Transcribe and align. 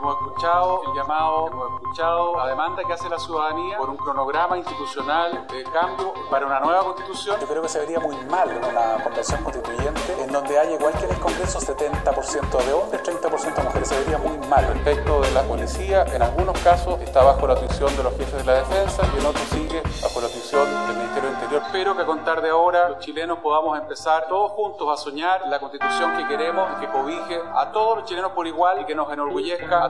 Hemos 0.00 0.16
escuchado 0.16 0.80
el 0.86 0.94
llamado, 0.94 1.48
hemos 1.48 1.74
escuchado 1.74 2.36
la 2.38 2.46
demanda 2.46 2.82
que 2.86 2.92
hace 2.94 3.06
la 3.10 3.18
ciudadanía 3.18 3.76
por 3.76 3.90
un 3.90 3.98
cronograma 3.98 4.56
institucional 4.56 5.46
de 5.46 5.62
cambio 5.64 6.14
para 6.30 6.46
una 6.46 6.58
nueva 6.58 6.84
constitución. 6.84 7.38
Yo 7.38 7.46
creo 7.46 7.60
que 7.60 7.68
se 7.68 7.80
vería 7.80 8.00
muy 8.00 8.16
mal 8.30 8.48
una 8.48 9.04
convención 9.04 9.44
constituyente 9.44 10.22
en 10.22 10.32
donde 10.32 10.58
haya 10.58 10.70
igual 10.70 10.94
que 10.94 11.04
en 11.04 11.10
el 11.10 11.20
Congreso 11.20 11.60
70% 11.60 12.64
de 12.64 12.72
hombres, 12.72 13.02
30% 13.02 13.54
de 13.54 13.62
mujeres. 13.62 13.88
Se 13.88 13.98
vería 13.98 14.16
muy 14.16 14.38
mal. 14.48 14.66
Respecto 14.68 15.20
de 15.20 15.30
la 15.32 15.42
policía, 15.42 16.04
en 16.04 16.22
algunos 16.22 16.58
casos 16.60 16.98
está 17.02 17.22
bajo 17.22 17.46
la 17.46 17.56
tuición 17.56 17.94
de 17.94 18.02
los 18.02 18.16
jefes 18.16 18.38
de 18.38 18.44
la 18.44 18.54
defensa 18.54 19.02
y 19.14 19.20
en 19.20 19.26
otros 19.26 19.44
sigue 19.48 19.82
bajo 20.02 20.22
la 20.22 20.28
tuición 20.28 20.64
del 20.86 20.96
Ministerio 20.96 21.28
del 21.28 21.34
Interior. 21.34 21.62
Espero 21.66 21.94
que 21.94 22.02
a 22.02 22.06
contar 22.06 22.40
de 22.40 22.48
ahora 22.48 22.88
los 22.88 23.00
chilenos 23.00 23.38
podamos 23.40 23.78
empezar 23.78 24.28
todos 24.30 24.52
juntos 24.52 24.88
a 24.88 24.96
soñar 24.96 25.42
la 25.48 25.60
constitución 25.60 26.16
que 26.16 26.26
queremos 26.26 26.70
y 26.78 26.80
que 26.80 26.90
cobije 26.90 27.38
a 27.54 27.70
todos 27.70 27.98
los 27.98 28.08
chilenos 28.08 28.32
por 28.32 28.46
igual 28.46 28.80
y 28.80 28.86
que 28.86 28.94
nos 28.94 29.12
enorgullezca 29.12 29.84
a 29.84 29.89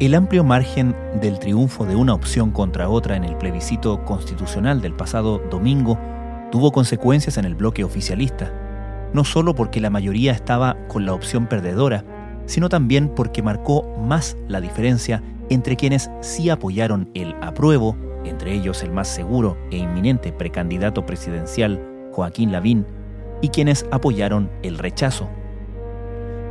El 0.00 0.14
amplio 0.14 0.44
margen 0.44 0.94
del 1.20 1.40
triunfo 1.40 1.84
de 1.84 1.96
una 1.96 2.14
opción 2.14 2.52
contra 2.52 2.88
otra 2.88 3.16
en 3.16 3.24
el 3.24 3.36
plebiscito 3.36 4.04
constitucional 4.04 4.80
del 4.80 4.94
pasado 4.94 5.38
domingo 5.50 5.98
tuvo 6.52 6.70
consecuencias 6.70 7.36
en 7.36 7.44
el 7.44 7.56
bloque 7.56 7.82
oficialista, 7.82 9.10
no 9.12 9.24
solo 9.24 9.56
porque 9.56 9.80
la 9.80 9.90
mayoría 9.90 10.30
estaba 10.30 10.76
con 10.86 11.04
la 11.04 11.14
opción 11.14 11.48
perdedora, 11.48 12.04
sino 12.46 12.68
también 12.68 13.08
porque 13.08 13.42
marcó 13.42 13.92
más 13.98 14.36
la 14.46 14.60
diferencia 14.60 15.20
entre 15.50 15.74
quienes 15.74 16.08
sí 16.20 16.48
apoyaron 16.48 17.10
el 17.14 17.34
apruebo, 17.40 17.96
entre 18.24 18.54
ellos 18.54 18.84
el 18.84 18.92
más 18.92 19.08
seguro 19.08 19.56
e 19.72 19.78
inminente 19.78 20.32
precandidato 20.32 21.06
presidencial 21.06 21.82
Joaquín 22.12 22.52
Lavín, 22.52 22.86
y 23.42 23.48
quienes 23.48 23.84
apoyaron 23.90 24.48
el 24.62 24.78
rechazo. 24.78 25.28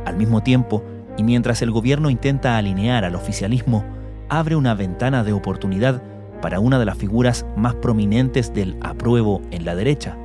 Al 0.04 0.18
mismo 0.18 0.42
tiempo, 0.42 0.82
y 1.18 1.24
mientras 1.24 1.60
el 1.60 1.72
gobierno 1.72 2.08
intenta 2.08 2.56
alinear 2.56 3.04
al 3.04 3.16
oficialismo, 3.16 3.84
abre 4.30 4.56
una 4.56 4.74
ventana 4.74 5.24
de 5.24 5.32
oportunidad 5.32 6.00
para 6.40 6.60
una 6.60 6.78
de 6.78 6.84
las 6.84 6.96
figuras 6.96 7.44
más 7.56 7.74
prominentes 7.74 8.54
del 8.54 8.76
apruebo 8.80 9.42
en 9.50 9.64
la 9.64 9.74
derecha, 9.74 10.16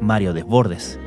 Mario 0.00 0.32
Desbordes. 0.32 0.98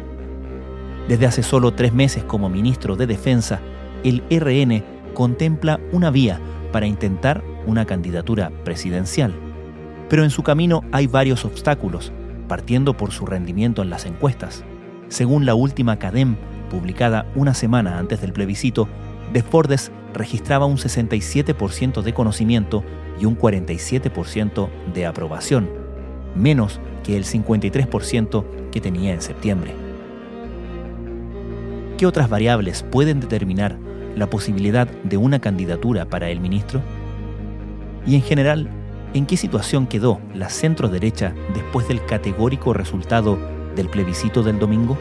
Desde 1.09 1.25
hace 1.25 1.41
solo 1.41 1.73
tres 1.73 1.91
meses 1.91 2.23
como 2.23 2.49
ministro 2.49 2.95
de 2.95 3.07
Defensa, 3.07 3.59
el 4.03 4.23
RN 4.29 4.83
contempla 5.15 5.79
una 5.91 6.11
vía 6.11 6.39
para 6.71 6.85
intentar 6.85 7.43
una 7.65 7.85
candidatura 7.85 8.51
presidencial. 8.63 9.33
Pero 10.07 10.23
en 10.23 10.29
su 10.29 10.43
camino 10.43 10.83
hay 10.91 11.07
varios 11.07 11.45
obstáculos, 11.45 12.11
partiendo 12.47 12.95
por 12.95 13.11
su 13.11 13.25
rendimiento 13.25 13.81
en 13.81 13.89
las 13.89 14.05
encuestas. 14.05 14.63
Según 15.07 15.47
la 15.47 15.55
última 15.55 15.97
CADEM, 15.97 16.35
publicada 16.69 17.25
una 17.35 17.55
semana 17.55 17.97
antes 17.97 18.21
del 18.21 18.33
plebiscito, 18.33 18.87
Desbordes 19.33 19.91
registraba 20.13 20.65
un 20.65 20.77
67% 20.77 22.01
de 22.01 22.13
conocimiento 22.13 22.83
y 23.19 23.25
un 23.25 23.37
47% 23.37 24.69
de 24.93 25.05
aprobación, 25.05 25.69
menos 26.35 26.79
que 27.03 27.17
el 27.17 27.25
53% 27.25 28.45
que 28.71 28.81
tenía 28.81 29.13
en 29.13 29.21
septiembre. 29.21 29.73
¿Qué 31.97 32.05
otras 32.05 32.29
variables 32.29 32.83
pueden 32.83 33.19
determinar 33.19 33.77
la 34.15 34.29
posibilidad 34.29 34.87
de 34.87 35.17
una 35.17 35.39
candidatura 35.39 36.05
para 36.05 36.29
el 36.29 36.39
ministro? 36.39 36.81
Y 38.05 38.15
en 38.15 38.21
general, 38.21 38.69
¿en 39.13 39.25
qué 39.25 39.37
situación 39.37 39.87
quedó 39.87 40.19
la 40.33 40.49
centro 40.49 40.89
derecha 40.89 41.33
después 41.53 41.87
del 41.87 42.05
categórico 42.05 42.73
resultado 42.73 43.37
del 43.75 43.89
plebiscito 43.89 44.43
del 44.43 44.59
domingo? 44.59 44.97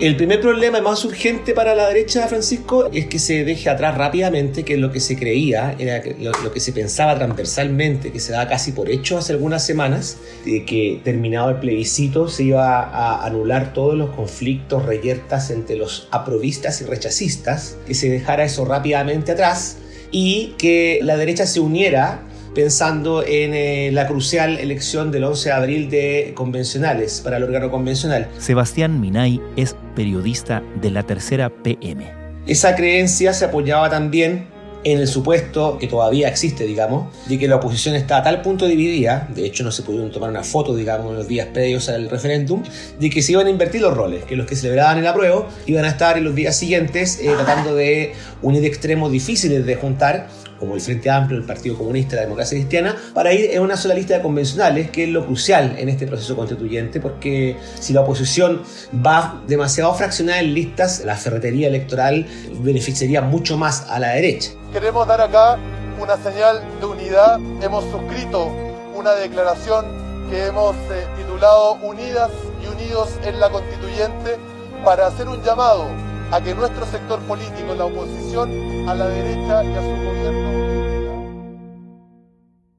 El 0.00 0.16
primer 0.16 0.40
problema 0.40 0.80
más 0.80 1.04
urgente 1.04 1.54
para 1.54 1.76
la 1.76 1.86
derecha, 1.86 2.26
Francisco, 2.26 2.90
es 2.92 3.06
que 3.06 3.20
se 3.20 3.44
deje 3.44 3.70
atrás 3.70 3.96
rápidamente 3.96 4.64
que 4.64 4.76
lo 4.76 4.90
que 4.90 4.98
se 4.98 5.16
creía, 5.16 5.76
era 5.78 6.02
lo, 6.18 6.52
que 6.52 6.58
se 6.58 6.72
pensaba 6.72 7.14
transversalmente, 7.14 8.10
que 8.10 8.18
se 8.18 8.32
daba 8.32 8.48
casi 8.48 8.72
por 8.72 8.90
hecho 8.90 9.18
hace 9.18 9.34
algunas 9.34 9.64
semanas, 9.64 10.18
de 10.44 10.64
que 10.64 11.00
terminado 11.04 11.50
el 11.50 11.56
plebiscito 11.60 12.28
se 12.28 12.42
iba 12.42 12.80
a 12.80 13.24
anular 13.24 13.72
todos 13.72 13.96
los 13.96 14.10
conflictos, 14.10 14.84
reyertas 14.84 15.50
entre 15.50 15.76
los 15.76 16.08
aprovistas 16.10 16.80
y 16.80 16.86
rechazistas, 16.86 17.76
que 17.86 17.94
se 17.94 18.10
dejara 18.10 18.44
eso 18.44 18.64
rápidamente 18.64 19.30
atrás 19.30 19.78
y 20.10 20.54
que 20.58 20.98
la 21.02 21.16
derecha 21.16 21.46
se 21.46 21.60
uniera 21.60 22.20
pensando 22.54 23.22
en 23.22 23.54
eh, 23.54 23.90
la 23.92 24.06
crucial 24.06 24.58
elección 24.58 25.10
del 25.10 25.24
11 25.24 25.48
de 25.48 25.54
abril 25.54 25.90
de 25.90 26.32
convencionales 26.34 27.20
para 27.22 27.38
el 27.38 27.42
órgano 27.42 27.70
convencional. 27.70 28.28
Sebastián 28.38 29.00
Minay 29.00 29.40
es 29.56 29.76
periodista 29.94 30.62
de 30.80 30.90
la 30.90 31.02
tercera 31.02 31.50
PM. 31.50 32.10
Esa 32.46 32.76
creencia 32.76 33.32
se 33.32 33.46
apoyaba 33.46 33.88
también 33.90 34.54
en 34.84 34.98
el 34.98 35.08
supuesto 35.08 35.78
que 35.78 35.88
todavía 35.88 36.28
existe, 36.28 36.64
digamos, 36.64 37.06
de 37.26 37.38
que 37.38 37.48
la 37.48 37.56
oposición 37.56 37.94
está 37.94 38.18
a 38.18 38.22
tal 38.22 38.42
punto 38.42 38.66
dividida, 38.66 39.28
de 39.34 39.46
hecho 39.46 39.64
no 39.64 39.72
se 39.72 39.82
pudieron 39.82 40.12
tomar 40.12 40.30
una 40.30 40.44
foto, 40.44 40.76
digamos, 40.76 41.10
en 41.10 41.16
los 41.16 41.26
días 41.26 41.48
previos 41.52 41.88
al 41.88 42.10
referéndum, 42.10 42.62
de 43.00 43.10
que 43.10 43.22
se 43.22 43.32
iban 43.32 43.46
a 43.46 43.50
invertir 43.50 43.80
los 43.80 43.94
roles, 43.94 44.24
que 44.24 44.36
los 44.36 44.46
que 44.46 44.56
celebraban 44.56 44.98
el 44.98 45.06
apruebo 45.06 45.46
iban 45.66 45.86
a 45.86 45.88
estar 45.88 46.18
en 46.18 46.24
los 46.24 46.34
días 46.34 46.56
siguientes 46.56 47.18
eh, 47.20 47.30
tratando 47.34 47.74
de 47.74 48.12
unir 48.42 48.64
extremos 48.64 49.10
difíciles 49.10 49.64
de 49.64 49.74
juntar 49.74 50.28
como 50.64 50.76
el 50.76 50.80
Frente 50.80 51.10
Amplio, 51.10 51.38
el 51.38 51.44
Partido 51.44 51.76
Comunista, 51.76 52.16
la 52.16 52.22
Democracia 52.22 52.56
Cristiana, 52.56 52.96
para 53.12 53.32
ir 53.34 53.50
en 53.52 53.60
una 53.62 53.76
sola 53.76 53.94
lista 53.94 54.14
de 54.14 54.22
convencionales, 54.22 54.90
que 54.90 55.04
es 55.04 55.10
lo 55.10 55.26
crucial 55.26 55.76
en 55.78 55.90
este 55.90 56.06
proceso 56.06 56.34
constituyente, 56.34 57.00
porque 57.00 57.56
si 57.78 57.92
la 57.92 58.00
oposición 58.00 58.62
va 59.04 59.42
demasiado 59.46 59.92
fraccionada 59.94 60.40
en 60.40 60.54
listas, 60.54 61.02
la 61.04 61.16
ferretería 61.16 61.68
electoral 61.68 62.26
beneficiaría 62.60 63.20
mucho 63.20 63.58
más 63.58 63.90
a 63.90 63.98
la 63.98 64.12
derecha. 64.12 64.52
Queremos 64.72 65.06
dar 65.06 65.20
acá 65.20 65.58
una 66.00 66.16
señal 66.16 66.62
de 66.80 66.86
unidad. 66.86 67.38
Hemos 67.62 67.84
suscrito 67.90 68.50
una 68.96 69.12
declaración 69.12 69.84
que 70.30 70.46
hemos 70.46 70.74
eh, 70.74 71.06
titulado 71.18 71.74
Unidas 71.82 72.30
y 72.62 72.66
Unidos 72.66 73.10
en 73.24 73.38
la 73.38 73.50
Constituyente 73.50 74.38
para 74.82 75.08
hacer 75.08 75.28
un 75.28 75.42
llamado 75.42 75.88
a 76.30 76.40
que 76.40 76.54
nuestro 76.54 76.84
sector 76.86 77.20
político, 77.20 77.74
la 77.76 77.84
oposición, 77.84 78.88
a 78.88 78.94
la 78.94 79.06
derecha 79.06 79.62
y 79.62 79.74
a 79.74 79.80
su 79.80 80.04
gobierno, 80.04 80.23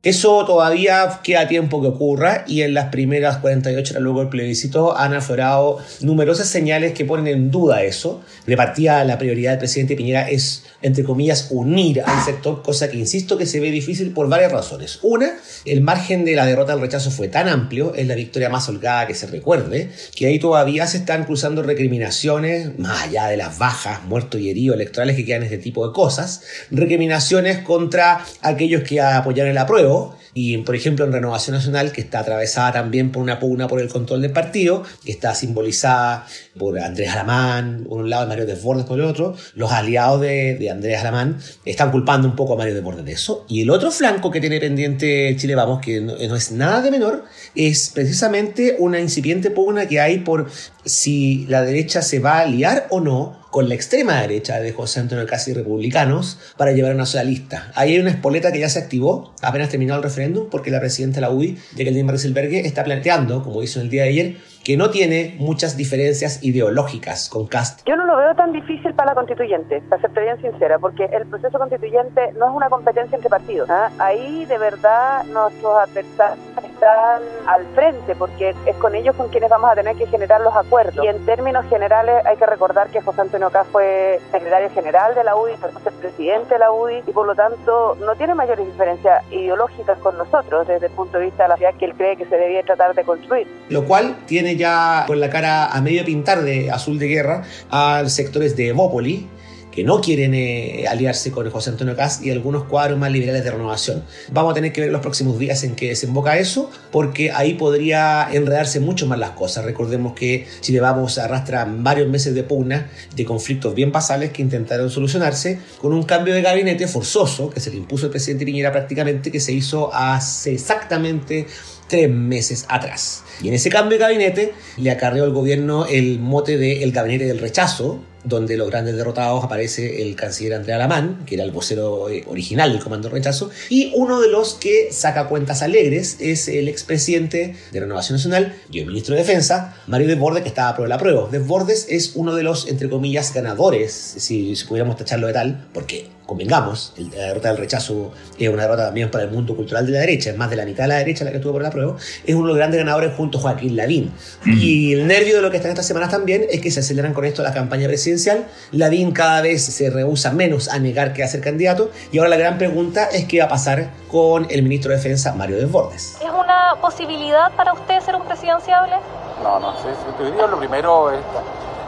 eso 0.06 0.46
todavía 0.46 1.20
queda 1.24 1.48
tiempo 1.48 1.82
que 1.82 1.88
ocurra 1.88 2.46
y 2.48 2.62
en 2.62 2.76
las 2.76 2.90
primeras 2.90 3.38
48 3.38 3.94
horas 3.94 4.04
luego 4.04 4.20
del 4.20 4.30
plebiscito 4.30 4.96
han 4.96 5.16
aflorado 5.16 5.80
numerosas 6.02 6.48
señales 6.48 6.94
que 6.94 7.06
ponen 7.06 7.26
en 7.26 7.50
duda 7.50 7.82
eso. 7.82 8.22
De 8.46 8.56
partida, 8.56 9.04
la 9.04 9.18
prioridad 9.18 9.54
del 9.54 9.58
presidente 9.58 9.96
Piñera 9.96 10.30
es, 10.30 10.64
entre 10.84 11.04
comillas, 11.04 11.48
unir 11.50 12.04
al 12.06 12.24
sector, 12.24 12.62
cosa 12.62 12.88
que 12.88 12.98
insisto 12.98 13.36
que 13.36 13.48
se 13.48 13.60
ve 13.60 13.72
difícil 13.72 14.12
por 14.12 14.30
varias 14.30 14.52
razones. 14.52 15.00
Una, 15.02 15.40
el 15.66 15.82
margen 15.82 16.24
de 16.24 16.36
la 16.36 16.46
derrota 16.46 16.74
al 16.74 16.82
rechazo 16.82 17.10
fue 17.10 17.28
tan 17.28 17.48
amplio, 17.48 17.96
es 17.96 18.06
la 18.06 18.14
victoria 18.14 18.50
más 18.50 18.70
holgada 18.70 19.08
que 19.08 19.16
se 19.16 19.26
recuerde, 19.26 19.90
que 20.16 20.28
ahí 20.28 20.38
todavía 20.38 20.86
se 20.86 20.98
están 20.98 21.24
cruzando 21.24 21.64
recriminaciones, 21.64 22.78
más 22.78 23.06
allá 23.06 23.26
de 23.26 23.38
las 23.38 23.58
bajas, 23.58 24.04
muertos 24.04 24.40
y 24.40 24.52
heridos 24.52 24.76
electorales 24.76 25.16
que 25.16 25.26
quedan 25.26 25.42
este 25.42 25.58
tipo 25.58 25.88
de 25.88 25.96
cosas, 25.96 26.44
recriminaciones 26.70 27.58
contra 27.64 28.24
aquellos 28.44 28.84
que 28.84 29.02
apoyaron 29.02 29.50
el 29.50 29.58
apruebo 29.58 29.95
y 30.34 30.58
por 30.60 30.76
ejemplo 30.76 31.06
en 31.06 31.14
Renovación 31.14 31.56
Nacional, 31.56 31.92
que 31.92 32.02
está 32.02 32.20
atravesada 32.20 32.74
también 32.74 33.12
por 33.12 33.24
una 33.24 33.40
pugna 33.40 33.68
por 33.68 33.80
el 33.80 33.88
control 33.88 34.22
del 34.22 34.32
partido, 34.32 34.84
que 35.04 35.12
está 35.12 35.34
simbolizada 35.34 36.28
por 36.58 36.78
Andrés 36.78 37.10
Alamán, 37.10 37.86
por 37.88 38.00
un 38.00 38.10
lado 38.10 38.26
y 38.26 38.28
Mario 38.28 38.46
Desbordes 38.46 38.86
por 38.86 39.00
el 39.00 39.06
otro, 39.06 39.36
los 39.56 39.72
aliados 39.72 40.22
de, 40.22 40.70
Andrés 40.70 41.00
Alamán 41.00 41.38
están 41.64 41.92
culpando 41.92 42.28
un 42.28 42.36
poco 42.36 42.54
a 42.54 42.58
Mario 42.58 42.74
Desbordes 42.74 43.06
de 43.06 43.14
eso. 43.14 43.46
Y 43.48 43.62
el 43.62 43.70
otro 43.70 43.92
flanco 43.92 44.30
que 44.30 44.42
tiene 44.42 44.60
pendiente 44.60 45.36
Chile 45.38 45.56
Vamos, 45.56 45.80
que 45.82 46.02
no, 46.02 46.16
no 46.16 46.36
es 46.36 46.52
nada 46.52 46.82
de 46.82 46.92
menor, 46.92 47.24
es 47.56 47.92
precisamente 47.94 48.76
una 48.80 49.00
incipiente 49.00 49.52
pugna 49.52 49.88
que 49.88 50.02
hay 50.02 50.20
por 50.20 50.50
si 50.84 51.46
la 51.48 51.62
derecha 51.62 52.02
se 52.02 52.20
va 52.20 52.40
a 52.40 52.42
aliar 52.42 52.88
o 52.90 53.00
no 53.00 53.45
con 53.56 53.70
la 53.70 53.76
extrema 53.76 54.20
derecha 54.20 54.60
de 54.60 54.74
José 54.74 55.00
Antonio 55.00 55.26
Casi 55.26 55.54
republicanos 55.54 56.54
para 56.58 56.74
llevar 56.74 56.92
a 56.92 56.96
una 56.96 57.06
sola 57.06 57.24
lista. 57.24 57.72
Ahí 57.74 57.94
hay 57.94 58.00
una 58.02 58.10
espoleta 58.10 58.52
que 58.52 58.60
ya 58.60 58.68
se 58.68 58.80
activó 58.80 59.34
apenas 59.42 59.70
terminado 59.70 60.00
el 60.00 60.04
referéndum 60.04 60.50
porque 60.52 60.72
la 60.72 60.82
presidenta 60.82 61.16
de 61.16 61.22
la 61.22 61.30
UDI, 61.30 61.56
Jacqueline 61.74 62.06
Marcelbergue, 62.06 62.68
está 62.68 62.84
planteando, 62.84 63.44
como 63.44 63.64
hizo 63.64 63.80
en 63.80 63.86
el 63.86 63.90
día 63.90 64.04
de 64.04 64.10
ayer, 64.10 64.36
que 64.66 64.76
no 64.76 64.90
tiene 64.90 65.38
muchas 65.40 65.78
diferencias 65.78 66.44
ideológicas 66.44 67.30
con 67.30 67.48
Cast. 67.48 67.88
Yo 67.88 67.96
no 67.96 68.06
lo 68.06 68.18
veo 68.18 68.36
tan 68.36 68.52
difícil 68.52 68.94
para 68.94 69.12
la 69.12 69.16
constituyente, 69.16 69.82
para 69.88 70.02
serte 70.02 70.22
bien 70.22 70.42
sincera, 70.42 70.78
porque 70.78 71.06
el 71.06 71.26
proceso 71.28 71.58
constituyente 71.58 72.34
no 72.34 72.50
es 72.50 72.52
una 72.54 72.68
competencia 72.68 73.16
entre 73.16 73.30
partidos. 73.30 73.70
¿ah? 73.70 73.90
Ahí 74.00 74.44
de 74.48 74.58
verdad 74.58 75.24
nuestros 75.28 75.78
adversarios 75.78 76.40
están 76.76 77.22
al 77.48 77.66
frente, 77.74 78.16
porque 78.16 78.54
es 78.66 78.76
con 78.78 78.96
ellos 78.96 79.16
con 79.16 79.30
quienes 79.30 79.50
vamos 79.50 79.72
a 79.72 79.76
tener 79.76 79.96
que 79.96 80.06
generar 80.08 80.42
los 80.42 80.56
acuerdos. 80.56 81.04
Y 81.04 81.08
en 81.08 81.26
términos 81.26 81.66
generales 81.70 82.24
hay 82.26 82.38
que 82.38 82.46
recordar 82.46 82.90
que 82.90 83.02
José 83.02 83.22
Antonio 83.22 83.50
Cast 83.50 83.72
fue 83.72 84.20
secretario 84.32 84.70
general 84.70 85.16
de 85.16 85.24
la 85.24 85.36
UDI, 85.36 85.54
el 85.54 85.94
presidente 85.94 86.54
de 86.56 86.60
la 86.60 86.72
UDI, 86.72 87.04
y 87.08 87.12
por 87.12 87.26
lo 87.26 87.36
tanto 87.36 87.98
no 88.06 88.16
tiene 88.16 88.36
mayores 88.36 88.66
diferencias 88.66 89.24
ideológicas 89.32 89.98
con 90.00 90.18
nosotros 90.18 90.68
desde 90.68 90.88
el 90.88 90.92
punto 90.92 91.18
de 91.18 91.26
vista 91.26 91.44
de 91.44 91.50
la 91.50 91.58
ciudad 91.58 91.74
que 91.76 91.86
él 91.86 91.94
cree 91.96 92.18
que 92.18 92.26
se 92.26 92.38
debía 92.38 92.62
tratar 92.64 92.94
de 92.94 93.04
construir. 93.04 93.48
Lo 93.70 93.86
cual 93.86 94.18
tiene 94.26 94.56
ya 94.56 95.06
con 95.08 95.20
la 95.20 95.30
cara 95.30 95.68
a 95.68 95.82
medio 95.82 96.04
pintar 96.06 96.42
de 96.42 96.70
azul 96.72 97.00
de 97.00 97.08
guerra 97.08 97.44
a 97.72 98.04
sectores 98.08 98.56
de 98.56 98.70
Evópoli, 98.70 99.30
que 99.76 99.84
no 99.84 100.00
quieren 100.00 100.34
eh, 100.34 100.86
aliarse 100.88 101.32
con 101.32 101.50
José 101.52 101.72
Antonio 101.72 101.96
Cast 101.96 102.24
y 102.24 102.32
algunos 102.32 102.64
cuadros 102.64 102.98
más 102.98 103.12
liberales 103.12 103.44
de 103.44 103.52
renovación. 103.52 104.04
Vamos 104.32 104.52
a 104.52 104.56
tener 104.56 104.72
que 104.72 104.82
ver 104.82 104.92
los 104.92 105.02
próximos 105.02 105.38
días 105.38 105.64
en 105.64 105.76
que 105.76 105.90
desemboca 105.90 106.38
eso, 106.38 106.72
porque 106.92 107.32
ahí 107.32 107.56
podría 107.56 108.28
enredarse 108.32 108.80
mucho 108.80 109.06
más 109.06 109.20
las 109.20 109.32
cosas. 109.32 109.66
Recordemos 109.66 110.14
que 110.14 110.48
Chile 110.62 110.80
Vamos 110.80 111.18
arrastra 111.18 111.68
varios 111.70 112.08
meses 112.08 112.34
de 112.34 112.44
pugna, 112.44 112.90
de 113.16 113.26
conflictos 113.26 113.76
bien 113.76 113.92
basales 113.92 114.32
que 114.32 114.42
intentaron 114.42 114.90
solucionarse 114.90 115.60
con 115.82 115.94
un 115.94 116.04
cambio 116.04 116.34
de 116.34 116.42
gabinete 116.42 116.88
forzoso 116.88 117.50
que 117.50 117.60
se 117.60 117.72
le 117.72 117.78
impuso 117.78 118.06
el 118.06 118.12
presidente 118.12 118.46
Piñera 118.46 118.72
prácticamente, 118.72 119.32
que 119.32 119.40
se 119.42 119.52
hizo 119.52 119.94
hace 119.94 120.54
exactamente 120.54 121.48
tres 121.88 122.10
meses 122.10 122.66
atrás. 122.70 123.25
Y 123.42 123.48
en 123.50 123.54
ese 123.54 123.70
cambio 123.70 123.98
de 123.98 124.04
gabinete 124.04 124.54
le 124.78 124.92
acarreó 124.92 125.24
al 125.24 125.32
gobierno 125.32 125.86
el 125.86 126.20
mote 126.20 126.58
de 126.58 126.84
el 126.84 126.92
gabinete 126.92 127.26
del 127.26 127.40
rechazo, 127.40 128.02
donde 128.26 128.58
los 128.58 128.70
grandes 128.70 128.96
derrotados 128.96 129.44
aparece 129.44 130.02
el 130.02 130.16
canciller 130.16 130.56
Andrea 130.56 130.76
Alamán, 130.76 131.24
que 131.26 131.36
era 131.36 131.44
el 131.44 131.52
vocero 131.52 132.10
eh, 132.10 132.24
original 132.28 132.72
del 132.72 132.82
Comando 132.82 133.08
de 133.08 133.16
Rechazo, 133.16 133.52
y 133.70 133.92
uno 133.96 134.20
de 134.20 134.30
los 134.30 134.56
que 134.56 134.90
saca 134.92 135.28
cuentas 135.28 135.62
alegres 135.62 136.18
es 136.20 136.48
el 136.48 136.68
expresidente 136.68 137.56
de 137.72 137.80
Renovación 137.80 138.18
Nacional 138.18 138.56
y 138.72 138.80
el 138.80 138.88
ministro 138.88 139.16
de 139.16 139.22
Defensa, 139.22 139.76
Mario 139.88 140.08
Desbordes, 140.08 140.44
que 140.44 140.50
estaba 140.50 140.76
por 140.76 140.90
la 140.90 140.98
prueba. 140.98 141.30
Desbordes 141.32 141.88
es 141.90 142.14
uno 142.16 142.36
de 142.36 142.44
los, 142.44 142.68
entre 142.68 142.90
comillas, 142.90 143.34
ganadores, 143.34 143.94
si, 143.94 144.56
si 144.56 144.66
pudiéramos 144.66 144.98
tacharlo 144.98 145.28
de 145.28 145.34
tal, 145.34 145.68
porque 145.74 146.10
convengamos, 146.26 146.94
la 146.98 147.28
derrota 147.28 147.50
del 147.50 147.58
rechazo 147.58 148.12
es 148.38 148.50
una 148.50 148.64
derrota 148.64 148.86
también 148.86 149.12
para 149.12 149.26
el 149.26 149.32
mundo 149.32 149.56
cultural 149.56 149.86
de 149.86 149.92
la 149.92 150.00
derecha, 150.00 150.32
es 150.32 150.38
más 150.38 150.50
de 150.50 150.56
la 150.56 150.66
mitad 150.66 150.86
de 150.86 150.90
la 150.90 150.98
derecha 150.98 151.24
la 151.24 151.32
que 151.32 151.38
estuvo 151.38 151.54
por 151.54 151.62
la 151.62 151.70
prueba, 151.70 151.96
es 152.26 152.36
uno 152.36 152.46
de 152.46 152.50
los 152.50 152.58
grandes 152.58 152.80
ganadores 152.80 153.14
junto 153.14 153.25
a 153.34 153.40
Joaquín 153.40 153.76
Lavín. 153.76 154.14
Y 154.46 154.94
el 154.94 155.08
nervio 155.08 155.36
de 155.36 155.42
lo 155.42 155.52
que 155.52 155.58
están 155.58 155.72
estas 155.72 155.88
semanas 155.88 156.10
también 156.10 156.46
es 156.50 156.62
que 156.62 156.72
se 156.72 156.80
aceleran 156.80 157.14
con 157.14 157.26
esto 157.26 157.44
la 157.44 157.54
campaña 157.54 157.88
presidencial. 157.88 158.48
Lavín 158.72 159.12
cada 159.12 159.42
vez 159.42 159.64
se 159.64 159.90
rehúsa 159.90 160.32
menos 160.32 160.70
a 160.70 160.80
negar 160.80 161.14
que 161.14 161.22
va 161.22 161.28
a 161.28 161.32
ser 161.32 161.42
candidato. 161.42 161.92
Y 162.12 162.18
ahora 162.18 162.30
la 162.30 162.38
gran 162.38 162.58
pregunta 162.58 163.06
es 163.06 163.26
qué 163.26 163.40
va 163.40 163.46
a 163.46 163.50
pasar 163.50 163.90
con 164.10 164.48
el 164.50 164.64
ministro 164.64 164.92
de 164.92 164.98
Defensa, 164.98 165.34
Mario 165.34 165.58
Desbordes. 165.58 166.18
¿Es 166.22 166.30
una 166.30 166.76
posibilidad 166.82 167.52
para 167.56 167.74
usted 167.74 168.00
ser 168.02 168.16
un 168.16 168.26
presidenciable? 168.26 168.96
No, 169.44 169.60
no 169.60 169.76
sé. 169.78 169.90
Si 169.90 170.18
te 170.18 170.24
diría 170.26 170.48
lo 170.48 170.58
primero 170.58 171.12
es 171.12 171.20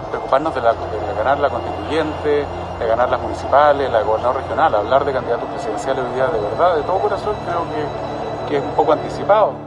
preocuparnos 0.10 0.56
de, 0.56 0.62
la, 0.62 0.74
de 0.74 1.16
ganar 1.18 1.40
la 1.40 1.50
constituyente, 1.50 2.46
de 2.80 2.88
ganar 2.88 3.10
las 3.10 3.22
municipales, 3.22 3.92
la 3.92 4.02
gobernador 4.02 4.38
regional. 4.42 4.76
Hablar 4.76 5.06
de 5.06 5.14
candidatos 5.14 5.50
presidenciales 5.50 6.04
hoy 6.06 6.16
día 6.16 6.28
de 6.28 6.40
verdad, 6.40 6.76
de 6.76 6.84
todo 6.84 7.00
corazón, 7.00 7.36
creo 7.46 7.66
que, 7.70 8.50
que 8.50 8.58
es 8.58 8.64
un 8.64 8.72
poco 8.72 8.94
anticipado. 8.94 9.67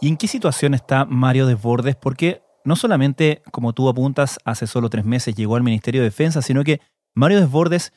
¿Y 0.00 0.08
en 0.08 0.16
qué 0.16 0.28
situación 0.28 0.74
está 0.74 1.04
Mario 1.04 1.46
Desbordes? 1.46 1.96
Porque 1.96 2.42
no 2.64 2.76
solamente, 2.76 3.42
como 3.50 3.72
tú 3.72 3.88
apuntas, 3.88 4.38
hace 4.44 4.66
solo 4.66 4.90
tres 4.90 5.04
meses 5.04 5.34
llegó 5.34 5.56
al 5.56 5.62
Ministerio 5.62 6.02
de 6.02 6.08
Defensa, 6.08 6.42
sino 6.42 6.64
que 6.64 6.80
Mario 7.14 7.40
Desbordes 7.40 7.92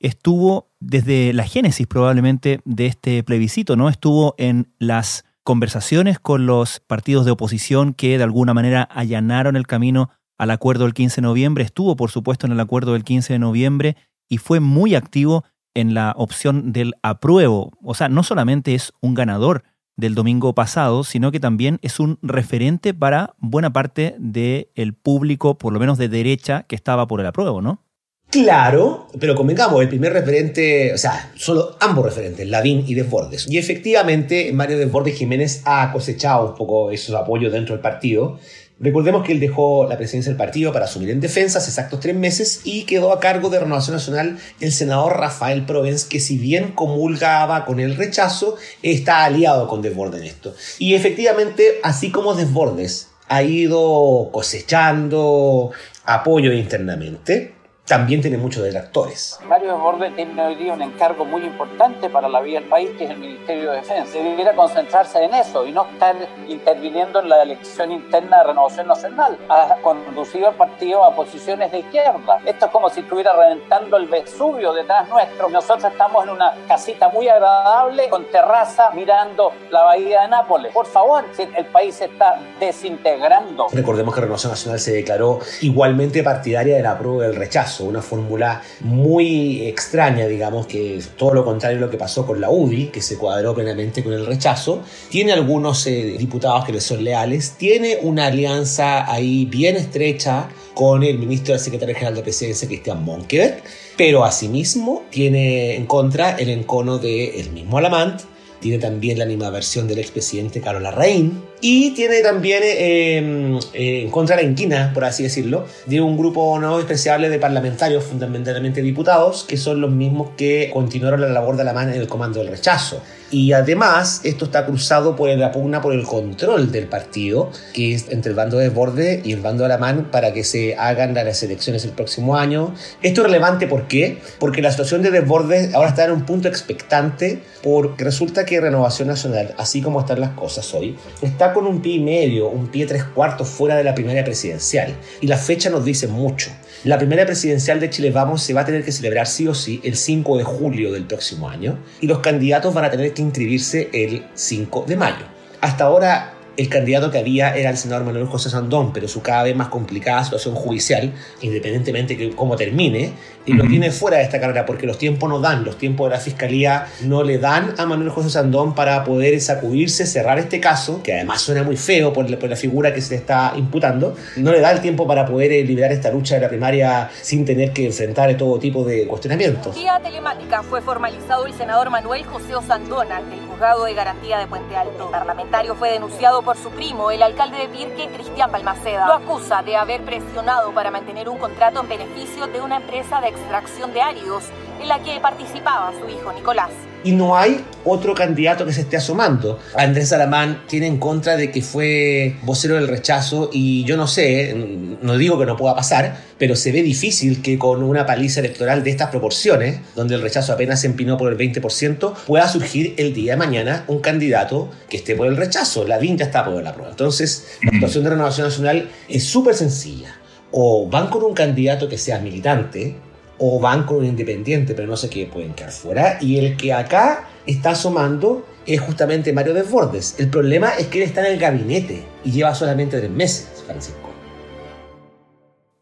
estuvo 0.00 0.72
desde 0.80 1.32
la 1.32 1.44
génesis 1.44 1.86
probablemente 1.86 2.60
de 2.64 2.86
este 2.86 3.22
plebiscito, 3.22 3.76
¿no? 3.76 3.88
Estuvo 3.88 4.34
en 4.36 4.72
las 4.78 5.24
conversaciones 5.44 6.18
con 6.18 6.46
los 6.46 6.80
partidos 6.80 7.24
de 7.24 7.30
oposición 7.30 7.94
que 7.94 8.18
de 8.18 8.24
alguna 8.24 8.54
manera 8.54 8.88
allanaron 8.90 9.56
el 9.56 9.66
camino 9.66 10.10
al 10.38 10.50
acuerdo 10.50 10.84
del 10.84 10.94
15 10.94 11.16
de 11.16 11.22
noviembre, 11.22 11.64
estuvo 11.64 11.94
por 11.96 12.10
supuesto 12.10 12.46
en 12.46 12.52
el 12.52 12.60
acuerdo 12.60 12.94
del 12.94 13.04
15 13.04 13.34
de 13.34 13.38
noviembre 13.38 13.96
y 14.28 14.38
fue 14.38 14.58
muy 14.58 14.94
activo 14.94 15.44
en 15.74 15.94
la 15.94 16.12
opción 16.16 16.72
del 16.72 16.94
apruebo. 17.02 17.72
O 17.82 17.94
sea, 17.94 18.08
no 18.08 18.22
solamente 18.22 18.74
es 18.74 18.92
un 19.00 19.14
ganador 19.14 19.62
del 19.96 20.14
domingo 20.14 20.54
pasado, 20.54 21.04
sino 21.04 21.30
que 21.30 21.40
también 21.40 21.78
es 21.82 22.00
un 22.00 22.18
referente 22.22 22.94
para 22.94 23.34
buena 23.38 23.72
parte 23.72 24.14
del 24.18 24.94
público, 24.94 25.56
por 25.56 25.72
lo 25.72 25.80
menos 25.80 25.98
de 25.98 26.08
derecha, 26.08 26.64
que 26.68 26.76
estaba 26.76 27.06
por 27.06 27.20
el 27.20 27.26
apruebo, 27.26 27.62
¿no? 27.62 27.84
Claro, 28.30 29.06
pero 29.20 29.36
convengamos, 29.36 29.80
el 29.80 29.88
primer 29.88 30.12
referente, 30.12 30.92
o 30.92 30.98
sea, 30.98 31.30
solo 31.36 31.76
ambos 31.78 32.04
referentes, 32.04 32.48
Lavín 32.48 32.82
y 32.84 32.94
Desbordes. 32.94 33.46
Y 33.48 33.58
efectivamente, 33.58 34.52
Mario 34.52 34.76
Desbordes 34.76 35.16
Jiménez 35.16 35.62
ha 35.64 35.92
cosechado 35.92 36.48
un 36.48 36.54
poco 36.56 36.90
esos 36.90 37.14
apoyos 37.14 37.52
dentro 37.52 37.76
del 37.76 37.82
partido. 37.82 38.40
Recordemos 38.80 39.24
que 39.24 39.32
él 39.32 39.40
dejó 39.40 39.86
la 39.88 39.96
presidencia 39.96 40.30
del 40.30 40.36
partido 40.36 40.72
para 40.72 40.86
asumir 40.86 41.10
en 41.10 41.20
defensa 41.20 41.58
hace 41.58 41.70
exactos 41.70 42.00
tres 42.00 42.16
meses 42.16 42.62
y 42.64 42.84
quedó 42.84 43.12
a 43.12 43.20
cargo 43.20 43.48
de 43.48 43.60
Renovación 43.60 43.94
Nacional 43.94 44.38
el 44.60 44.72
senador 44.72 45.16
Rafael 45.18 45.64
Provence, 45.64 46.08
que 46.08 46.18
si 46.18 46.38
bien 46.38 46.72
comulgaba 46.72 47.64
con 47.66 47.78
el 47.78 47.96
rechazo, 47.96 48.56
está 48.82 49.24
aliado 49.24 49.68
con 49.68 49.80
Desbordes 49.80 50.22
en 50.22 50.26
esto. 50.26 50.54
Y 50.80 50.94
efectivamente, 50.94 51.78
así 51.84 52.10
como 52.10 52.34
Desbordes 52.34 53.08
ha 53.28 53.42
ido 53.44 54.30
cosechando 54.32 55.70
apoyo 56.04 56.52
internamente, 56.52 57.54
también 57.86 58.22
tiene 58.22 58.38
muchos 58.38 58.62
detractores. 58.62 59.38
Mario 59.46 59.72
Desbordes 59.72 60.16
tiene 60.16 60.42
hoy 60.42 60.54
día 60.54 60.72
un 60.72 60.80
encargo 60.80 61.26
muy 61.26 61.42
importante 61.42 62.08
para 62.08 62.30
la 62.30 62.40
vida 62.40 62.60
del 62.60 62.68
país, 62.68 62.90
que 62.96 63.04
es 63.04 63.10
el 63.10 63.18
Ministerio 63.18 63.72
de 63.72 63.76
Defensa. 63.76 64.12
Debería 64.14 64.54
concentrarse 64.54 65.22
en 65.22 65.34
eso 65.34 65.66
y 65.66 65.72
no 65.72 65.86
estar 65.92 66.16
interviniendo 66.48 67.20
en 67.20 67.28
la 67.28 67.42
elección 67.42 67.92
interna 67.92 68.38
de 68.38 68.44
Renovación 68.44 68.86
Nacional. 68.86 69.38
Ha 69.50 69.76
conducido 69.82 70.48
al 70.48 70.54
partido 70.54 71.04
a 71.04 71.14
posiciones 71.14 71.72
de 71.72 71.80
izquierda. 71.80 72.40
Esto 72.46 72.66
es 72.66 72.72
como 72.72 72.88
si 72.88 73.00
estuviera 73.00 73.34
reventando 73.34 73.98
el 73.98 74.06
Vesubio 74.08 74.72
detrás 74.72 75.06
nuestro. 75.10 75.50
Nosotros 75.50 75.92
estamos 75.92 76.24
en 76.24 76.30
una 76.30 76.54
casita 76.66 77.10
muy 77.10 77.28
agradable, 77.28 78.08
con 78.08 78.24
terraza, 78.30 78.90
mirando 78.94 79.52
la 79.70 79.82
bahía 79.82 80.22
de 80.22 80.28
Nápoles. 80.28 80.72
Por 80.72 80.86
favor, 80.86 81.26
el 81.38 81.66
país 81.66 81.96
se 81.96 82.06
está 82.06 82.40
desintegrando. 82.58 83.66
Recordemos 83.72 84.14
que 84.14 84.22
Renovación 84.22 84.52
Nacional 84.52 84.80
se 84.80 84.92
declaró 84.92 85.40
igualmente 85.60 86.22
partidaria 86.22 86.76
de 86.76 86.82
la 86.82 86.96
prueba 86.96 87.24
del 87.24 87.36
rechazo 87.36 87.73
una 87.80 88.02
fórmula 88.02 88.62
muy 88.80 89.66
extraña, 89.66 90.26
digamos, 90.26 90.66
que 90.66 90.96
es 90.96 91.10
todo 91.16 91.34
lo 91.34 91.44
contrario 91.44 91.78
a 91.78 91.80
lo 91.82 91.90
que 91.90 91.96
pasó 91.96 92.26
con 92.26 92.40
la 92.40 92.50
UDI, 92.50 92.86
que 92.86 93.02
se 93.02 93.16
cuadró 93.16 93.54
plenamente 93.54 94.02
con 94.02 94.12
el 94.12 94.26
rechazo. 94.26 94.82
Tiene 95.10 95.32
algunos 95.32 95.86
eh, 95.86 96.16
diputados 96.18 96.64
que 96.64 96.72
le 96.72 96.80
son 96.80 97.02
leales, 97.02 97.54
tiene 97.58 97.98
una 98.02 98.26
alianza 98.26 99.10
ahí 99.10 99.44
bien 99.46 99.76
estrecha 99.76 100.48
con 100.74 101.02
el 101.02 101.18
ministro 101.18 101.54
del 101.54 101.60
secretario 101.60 101.94
general 101.94 102.14
de 102.14 102.22
presidencia, 102.22 102.68
Cristian 102.68 103.04
Monkeberg, 103.04 103.62
pero 103.96 104.24
asimismo 104.24 105.04
tiene 105.10 105.76
en 105.76 105.86
contra 105.86 106.36
el 106.36 106.50
encono 106.50 106.98
del 106.98 107.34
el 107.34 107.50
mismo 107.52 107.78
Alamant, 107.78 108.22
tiene 108.60 108.78
también 108.78 109.18
la 109.18 109.24
animaversión 109.24 109.86
del 109.86 109.98
expresidente 109.98 110.60
Carola 110.60 110.90
Rein, 110.90 111.42
y 111.66 111.92
tiene 111.92 112.20
también 112.20 112.62
eh, 112.62 113.58
eh, 113.72 114.02
en 114.02 114.10
contra 114.10 114.36
la 114.36 114.42
inquina, 114.42 114.90
por 114.92 115.02
así 115.02 115.22
decirlo, 115.22 115.64
de 115.86 115.98
un 115.98 116.14
grupo 116.18 116.58
no 116.60 116.76
despreciable 116.76 117.30
de 117.30 117.38
parlamentarios, 117.38 118.04
fundamentalmente 118.04 118.82
diputados, 118.82 119.44
que 119.44 119.56
son 119.56 119.80
los 119.80 119.90
mismos 119.90 120.32
que 120.36 120.68
continuaron 120.74 121.22
la 121.22 121.30
labor 121.30 121.56
de 121.56 121.64
la 121.64 121.72
mano 121.72 121.90
en 121.94 122.02
el 122.02 122.06
comando 122.06 122.40
del 122.40 122.48
rechazo. 122.48 123.02
Y 123.30 123.52
además, 123.52 124.20
esto 124.24 124.44
está 124.44 124.64
cruzado 124.66 125.16
por 125.16 125.28
la 125.28 125.50
pugna 125.50 125.80
por 125.80 125.92
el 125.92 126.04
control 126.04 126.70
del 126.70 126.86
partido, 126.86 127.50
que 127.72 127.94
es 127.94 128.08
entre 128.10 128.30
el 128.30 128.36
bando 128.36 128.58
de 128.58 128.68
Borde 128.68 129.22
y 129.24 129.32
el 129.32 129.40
bando 129.40 129.64
de 129.64 129.72
Alamán, 129.72 130.10
para 130.10 130.32
que 130.32 130.44
se 130.44 130.76
hagan 130.76 131.14
las 131.14 131.42
elecciones 131.42 131.84
el 131.84 131.92
próximo 131.92 132.36
año. 132.36 132.74
Esto 133.02 133.22
es 133.22 133.26
relevante, 133.26 133.66
¿por 133.66 133.88
qué? 133.88 134.18
Porque 134.38 134.62
la 134.62 134.70
situación 134.70 135.02
de 135.02 135.10
Desbordes 135.10 135.74
ahora 135.74 135.88
está 135.88 136.04
en 136.04 136.12
un 136.12 136.26
punto 136.26 136.48
expectante, 136.48 137.42
porque 137.62 138.04
resulta 138.04 138.44
que 138.44 138.60
Renovación 138.60 139.08
Nacional, 139.08 139.54
así 139.58 139.80
como 139.82 140.00
están 140.00 140.20
las 140.20 140.30
cosas 140.30 140.72
hoy, 140.74 140.96
está 141.22 141.52
con 141.52 141.66
un 141.66 141.80
pie 141.80 141.94
y 141.94 142.00
medio, 142.00 142.48
un 142.48 142.68
pie 142.68 142.86
tres 142.86 143.04
cuartos 143.04 143.48
fuera 143.48 143.76
de 143.76 143.84
la 143.84 143.94
primera 143.94 144.22
presidencial. 144.24 144.94
Y 145.20 145.26
la 145.26 145.36
fecha 145.36 145.70
nos 145.70 145.84
dice 145.84 146.06
mucho. 146.06 146.50
La 146.84 146.98
primera 146.98 147.24
presidencial 147.24 147.80
de 147.80 147.88
Chile 147.88 148.10
Vamos 148.10 148.42
se 148.42 148.52
va 148.52 148.60
a 148.60 148.64
tener 148.66 148.84
que 148.84 148.92
celebrar 148.92 149.26
sí 149.26 149.48
o 149.48 149.54
sí 149.54 149.80
el 149.84 149.96
5 149.96 150.36
de 150.36 150.44
julio 150.44 150.92
del 150.92 151.04
próximo 151.04 151.48
año 151.48 151.78
y 152.02 152.06
los 152.06 152.18
candidatos 152.18 152.74
van 152.74 152.84
a 152.84 152.90
tener 152.90 153.14
que 153.14 153.22
inscribirse 153.22 153.88
el 153.94 154.26
5 154.34 154.84
de 154.86 154.96
mayo. 154.96 155.24
Hasta 155.62 155.84
ahora 155.84 156.33
el 156.56 156.68
candidato 156.68 157.10
que 157.10 157.18
había 157.18 157.54
era 157.54 157.70
el 157.70 157.76
senador 157.76 158.04
Manuel 158.04 158.26
José 158.26 158.50
Sandón, 158.50 158.92
pero 158.92 159.08
su 159.08 159.22
cada 159.22 159.42
vez 159.42 159.56
más 159.56 159.68
complicada 159.68 160.24
situación 160.24 160.54
judicial, 160.54 161.12
independientemente 161.40 162.16
de 162.16 162.30
cómo 162.30 162.56
termine, 162.56 163.12
y 163.46 163.52
lo 163.52 163.64
tiene 163.66 163.90
fuera 163.90 164.18
de 164.18 164.22
esta 164.22 164.40
carrera 164.40 164.64
porque 164.64 164.86
los 164.86 164.96
tiempos 164.96 165.28
no 165.28 165.38
dan, 165.38 165.64
los 165.64 165.76
tiempos 165.76 166.08
de 166.08 166.16
la 166.16 166.20
fiscalía 166.20 166.86
no 167.02 167.22
le 167.22 167.38
dan 167.38 167.74
a 167.76 167.84
Manuel 167.84 168.10
José 168.10 168.30
Sandón 168.30 168.74
para 168.74 169.04
poder 169.04 169.38
sacudirse, 169.40 170.06
cerrar 170.06 170.38
este 170.38 170.60
caso, 170.60 171.02
que 171.02 171.12
además 171.12 171.42
suena 171.42 171.62
muy 171.62 171.76
feo 171.76 172.12
por 172.12 172.28
la, 172.30 172.38
por 172.38 172.48
la 172.48 172.56
figura 172.56 172.94
que 172.94 173.00
se 173.00 173.10
le 173.10 173.16
está 173.16 173.52
imputando, 173.56 174.16
no 174.36 174.52
le 174.52 174.60
da 174.60 174.70
el 174.70 174.80
tiempo 174.80 175.06
para 175.06 175.26
poder 175.26 175.52
eh, 175.52 175.64
liberar 175.64 175.92
esta 175.92 176.10
lucha 176.10 176.36
de 176.36 176.40
la 176.40 176.48
primaria 176.48 177.10
sin 177.20 177.44
tener 177.44 177.72
que 177.72 177.86
enfrentar 177.86 178.34
todo 178.36 178.58
tipo 178.58 178.84
de 178.84 179.06
cuestionamientos. 179.06 179.74
Vía 179.74 180.00
telemática 180.02 180.62
fue 180.62 180.80
formalizado 180.80 181.46
el 181.46 181.52
senador 181.52 181.90
Manuel 181.90 182.24
José 182.24 182.54
Osandón 182.54 183.12
ante 183.12 183.34
el 183.34 183.40
juzgado 183.46 183.84
de 183.84 183.94
garantía 183.94 184.38
de 184.38 184.46
Puente 184.46 184.74
Alto. 184.74 185.04
El 185.04 185.10
parlamentario 185.10 185.74
fue 185.74 185.90
denunciado 185.90 186.42
por 186.44 186.56
su 186.56 186.70
primo, 186.70 187.10
el 187.10 187.22
alcalde 187.22 187.58
de 187.58 187.68
Pirque, 187.68 188.08
Cristian 188.08 188.52
Balmaceda. 188.52 189.06
Lo 189.06 189.14
acusa 189.14 189.62
de 189.62 189.76
haber 189.76 190.04
presionado 190.04 190.72
para 190.72 190.90
mantener 190.90 191.28
un 191.28 191.38
contrato 191.38 191.80
en 191.80 191.88
beneficio 191.88 192.46
de 192.46 192.60
una 192.60 192.76
empresa 192.76 193.20
de 193.20 193.28
extracción 193.28 193.92
de 193.92 194.02
áridos 194.02 194.44
en 194.80 194.88
la 194.88 195.02
que 195.02 195.18
participaba 195.20 195.92
su 195.98 196.08
hijo 196.08 196.32
Nicolás 196.32 196.70
y 197.04 197.12
no 197.12 197.36
hay 197.36 197.62
otro 197.84 198.14
candidato 198.14 198.64
que 198.64 198.72
se 198.72 198.80
esté 198.80 198.96
asomando. 198.96 199.58
Andrés 199.76 200.08
Salamán 200.08 200.62
tiene 200.66 200.86
en 200.86 200.98
contra 200.98 201.36
de 201.36 201.50
que 201.50 201.62
fue 201.62 202.36
vocero 202.42 202.74
del 202.74 202.88
rechazo 202.88 203.50
y 203.52 203.84
yo 203.84 203.96
no 203.96 204.06
sé, 204.06 204.54
no 205.02 205.16
digo 205.18 205.38
que 205.38 205.46
no 205.46 205.56
pueda 205.56 205.76
pasar, 205.76 206.16
pero 206.38 206.56
se 206.56 206.72
ve 206.72 206.82
difícil 206.82 207.42
que 207.42 207.58
con 207.58 207.82
una 207.82 208.06
paliza 208.06 208.40
electoral 208.40 208.82
de 208.82 208.90
estas 208.90 209.10
proporciones, 209.10 209.80
donde 209.94 210.14
el 210.14 210.22
rechazo 210.22 210.52
apenas 210.52 210.80
se 210.80 210.86
empinó 210.86 211.16
por 211.16 211.30
el 211.30 211.38
20%, 211.38 212.14
pueda 212.26 212.48
surgir 212.48 212.94
el 212.96 213.12
día 213.12 213.32
de 213.32 213.36
mañana 213.36 213.84
un 213.86 214.00
candidato 214.00 214.70
que 214.88 214.96
esté 214.96 215.14
por 215.14 215.26
el 215.26 215.36
rechazo. 215.36 215.86
La 215.86 215.98
DIN 215.98 216.16
ya 216.16 216.24
está 216.24 216.44
por 216.44 216.62
la 216.62 216.72
prueba. 216.72 216.90
Entonces, 216.90 217.58
la 217.62 217.72
situación 217.72 218.04
de 218.04 218.10
Renovación 218.10 218.48
Nacional 218.48 218.88
es 219.08 219.24
súper 219.24 219.54
sencilla. 219.54 220.16
O 220.56 220.88
van 220.88 221.08
con 221.08 221.24
un 221.24 221.34
candidato 221.34 221.88
que 221.88 221.98
sea 221.98 222.20
militante, 222.20 222.96
o 223.38 223.60
van 223.60 223.84
con 223.84 223.98
un 223.98 224.06
independiente, 224.06 224.74
pero 224.74 224.88
no 224.88 224.96
sé 224.96 225.10
qué 225.10 225.26
pueden 225.26 225.54
quedar 225.54 225.72
fuera. 225.72 226.18
Y 226.20 226.38
el 226.38 226.56
que 226.56 226.72
acá 226.72 227.28
está 227.46 227.70
asomando 227.70 228.46
es 228.66 228.80
justamente 228.80 229.32
Mario 229.32 229.54
Desbordes. 229.54 230.16
El 230.18 230.30
problema 230.30 230.70
es 230.70 230.86
que 230.88 231.02
él 231.02 231.08
está 231.08 231.26
en 231.26 231.34
el 231.34 231.38
gabinete 231.38 232.04
y 232.24 232.30
lleva 232.30 232.54
solamente 232.54 232.98
tres 232.98 233.10
meses, 233.10 233.62
Francisco. 233.66 234.10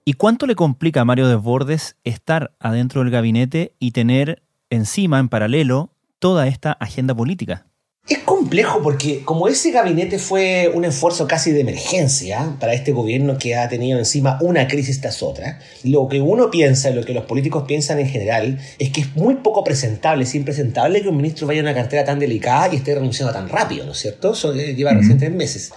¿Y 0.05 0.15
cuánto 0.15 0.47
le 0.47 0.57
complica 0.57 1.03
a 1.03 1.05
Mario 1.05 1.29
Desbordes 1.29 1.97
estar 2.03 2.53
adentro 2.59 3.03
del 3.03 3.11
gabinete 3.11 3.77
y 3.79 3.93
tener 3.93 4.43
encima, 4.69 5.21
en 5.21 5.29
paralelo, 5.29 5.95
toda 6.19 6.49
esta 6.49 6.73
agenda 6.73 7.15
política? 7.15 7.67
Es 8.09 8.19
complejo 8.19 8.83
porque 8.83 9.23
como 9.23 9.47
ese 9.47 9.71
gabinete 9.71 10.19
fue 10.19 10.69
un 10.75 10.85
esfuerzo 10.85 11.29
casi 11.29 11.53
de 11.53 11.61
emergencia 11.61 12.57
para 12.59 12.75
este 12.75 12.91
gobierno 12.91 13.39
que 13.39 13.55
ha 13.55 13.69
tenido 13.69 13.97
encima 13.97 14.39
una 14.41 14.67
crisis 14.67 15.01
tras 15.01 15.23
otra, 15.23 15.61
lo 15.85 16.09
que 16.09 16.21
uno 16.21 16.51
piensa 16.51 16.91
y 16.91 16.95
lo 16.95 17.05
que 17.05 17.15
los 17.15 17.27
políticos 17.27 17.63
piensan 17.69 18.01
en 18.01 18.09
general 18.09 18.59
es 18.81 18.91
que 18.91 19.03
es 19.03 19.15
muy 19.15 19.37
poco 19.37 19.63
presentable, 19.63 20.25
es 20.25 20.35
impresentable 20.35 21.01
que 21.01 21.09
un 21.11 21.17
ministro 21.17 21.47
vaya 21.47 21.61
a 21.61 21.63
una 21.63 21.75
cartera 21.75 22.05
tan 22.05 22.19
delicada 22.19 22.75
y 22.75 22.79
esté 22.79 22.97
renunciando 22.97 23.33
tan 23.33 23.49
rápido, 23.49 23.87
¿no 23.87 23.93
es 23.93 23.99
cierto? 23.99 24.33
Eso 24.33 24.53
lleva 24.53 24.93
recién 24.95 25.19
tres 25.19 25.31
meses. 25.31 25.71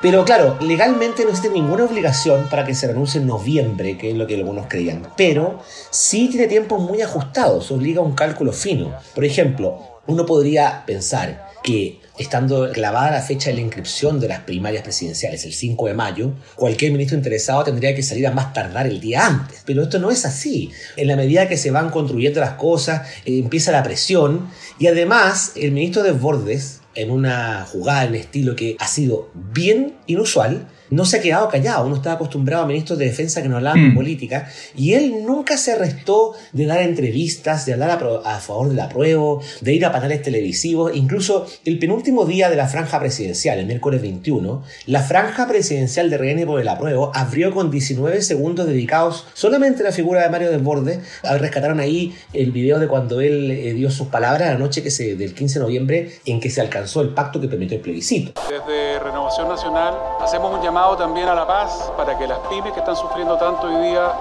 Pero 0.00 0.24
claro, 0.24 0.56
legalmente 0.60 1.24
no 1.24 1.30
existe 1.30 1.50
ninguna 1.50 1.84
obligación 1.84 2.48
para 2.48 2.64
que 2.64 2.74
se 2.74 2.86
renuncie 2.86 3.20
en 3.20 3.26
noviembre, 3.26 3.98
que 3.98 4.10
es 4.10 4.16
lo 4.16 4.28
que 4.28 4.36
algunos 4.36 4.66
creían. 4.68 5.08
Pero 5.16 5.60
sí 5.90 6.28
tiene 6.28 6.46
tiempos 6.46 6.80
muy 6.80 7.02
ajustados, 7.02 7.70
obliga 7.72 8.00
a 8.00 8.04
un 8.04 8.14
cálculo 8.14 8.52
fino. 8.52 8.94
Por 9.12 9.24
ejemplo, 9.24 10.00
uno 10.06 10.24
podría 10.24 10.84
pensar 10.86 11.48
que 11.64 11.98
estando 12.18 12.70
clavada 12.72 13.10
la 13.12 13.22
fecha 13.22 13.50
de 13.50 13.56
la 13.56 13.62
inscripción 13.62 14.18
de 14.18 14.28
las 14.28 14.40
primarias 14.40 14.82
presidenciales, 14.82 15.44
el 15.44 15.52
5 15.52 15.86
de 15.86 15.94
mayo, 15.94 16.32
cualquier 16.56 16.92
ministro 16.92 17.16
interesado 17.16 17.64
tendría 17.64 17.94
que 17.94 18.02
salir 18.02 18.26
a 18.26 18.32
más 18.32 18.52
tardar 18.52 18.86
el 18.86 19.00
día 19.00 19.26
antes. 19.26 19.62
Pero 19.64 19.82
esto 19.82 19.98
no 19.98 20.10
es 20.10 20.24
así. 20.24 20.70
En 20.96 21.08
la 21.08 21.16
medida 21.16 21.48
que 21.48 21.56
se 21.56 21.70
van 21.70 21.90
construyendo 21.90 22.40
las 22.40 22.54
cosas, 22.54 23.08
eh, 23.24 23.38
empieza 23.38 23.72
la 23.72 23.82
presión 23.82 24.50
y 24.78 24.86
además 24.86 25.52
el 25.56 25.72
ministro 25.72 26.02
de 26.02 26.12
Bordes 26.12 26.80
en 26.94 27.10
una 27.10 27.64
jugada 27.64 28.04
en 28.04 28.14
estilo 28.16 28.56
que 28.56 28.76
ha 28.78 28.88
sido 28.88 29.30
bien 29.34 29.94
inusual, 30.06 30.66
no 30.90 31.04
se 31.04 31.18
ha 31.18 31.22
quedado 31.22 31.48
callado. 31.48 31.86
Uno 31.86 31.96
estaba 31.96 32.16
acostumbrado 32.16 32.64
a 32.64 32.66
ministros 32.66 32.98
de 32.98 33.06
defensa 33.06 33.42
que 33.42 33.48
no 33.48 33.56
hablaban 33.56 33.82
de 33.82 33.90
mm. 33.90 33.94
política 33.94 34.48
y 34.76 34.94
él 34.94 35.24
nunca 35.26 35.56
se 35.56 35.76
restó 35.76 36.34
de 36.52 36.66
dar 36.66 36.80
entrevistas, 36.82 37.66
de 37.66 37.74
hablar 37.74 37.90
a, 38.24 38.40
favor 38.40 38.68
del 38.68 38.80
apruebo, 38.80 39.42
de 39.60 39.74
ir 39.74 39.84
a 39.84 39.92
paneles 39.92 40.22
televisivos. 40.22 40.92
Incluso 40.94 41.46
el 41.64 41.78
penúltimo 41.78 42.24
día 42.24 42.48
de 42.50 42.56
la 42.56 42.68
franja 42.68 42.98
presidencial, 42.98 43.58
el 43.58 43.66
miércoles 43.66 44.02
21, 44.02 44.62
la 44.86 45.02
franja 45.02 45.46
presidencial 45.46 46.10
de 46.10 46.18
RN 46.18 46.46
por 46.46 46.60
el 46.60 46.68
apruebo 46.68 47.12
abrió 47.14 47.52
con 47.52 47.70
19 47.70 48.22
segundos 48.22 48.66
dedicados 48.66 49.26
solamente 49.34 49.82
a 49.82 49.86
la 49.86 49.92
figura 49.92 50.22
de 50.22 50.30
Mario 50.30 50.50
Desbordes. 50.50 51.00
Rescataron 51.22 51.80
ahí 51.80 52.14
el 52.32 52.52
video 52.52 52.78
de 52.78 52.88
cuando 52.88 53.20
él 53.20 53.50
eh, 53.50 53.74
dio 53.74 53.90
sus 53.90 54.08
palabras 54.08 54.52
la 54.52 54.58
noche 54.58 54.67
que 54.68 54.90
se, 54.90 55.16
del 55.16 55.34
15 55.34 55.58
de 55.58 55.64
noviembre 55.64 56.20
en 56.24 56.40
que 56.40 56.50
se 56.50 56.60
alcanzó 56.60 57.00
el 57.00 57.10
pacto 57.10 57.40
que 57.40 57.48
permitió 57.48 57.76
el 57.76 57.82
plebiscito. 57.82 58.40
Desde 58.48 58.98
Renovación 59.00 59.48
Nacional 59.48 59.94
hacemos 60.20 60.54
un 60.54 60.62
llamado 60.62 60.96
también 60.96 61.28
a 61.28 61.34
la 61.34 61.46
paz 61.46 61.90
para 61.96 62.16
que 62.18 62.26
las 62.26 62.38
pymes 62.50 62.72
que 62.72 62.80
están 62.80 62.96
sufriendo 62.96 63.36
tanto 63.36 63.66
hoy 63.66 63.88
día 63.88 64.12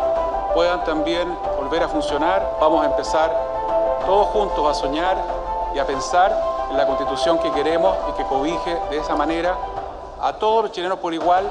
puedan 0.53 0.83
también 0.83 1.27
volver 1.59 1.83
a 1.83 1.89
funcionar. 1.89 2.57
Vamos 2.59 2.85
a 2.85 2.89
empezar 2.89 3.31
todos 4.05 4.27
juntos 4.27 4.65
a 4.69 4.73
soñar 4.73 5.17
y 5.75 5.79
a 5.79 5.85
pensar 5.85 6.35
en 6.71 6.77
la 6.77 6.87
constitución 6.87 7.39
que 7.39 7.51
queremos 7.51 7.95
y 8.09 8.17
que 8.17 8.23
cobije 8.23 8.75
de 8.89 8.97
esa 8.97 9.15
manera 9.15 9.55
a 10.21 10.33
todos 10.39 10.63
los 10.63 10.71
chilenos 10.71 10.99
por 10.99 11.13
igual. 11.13 11.45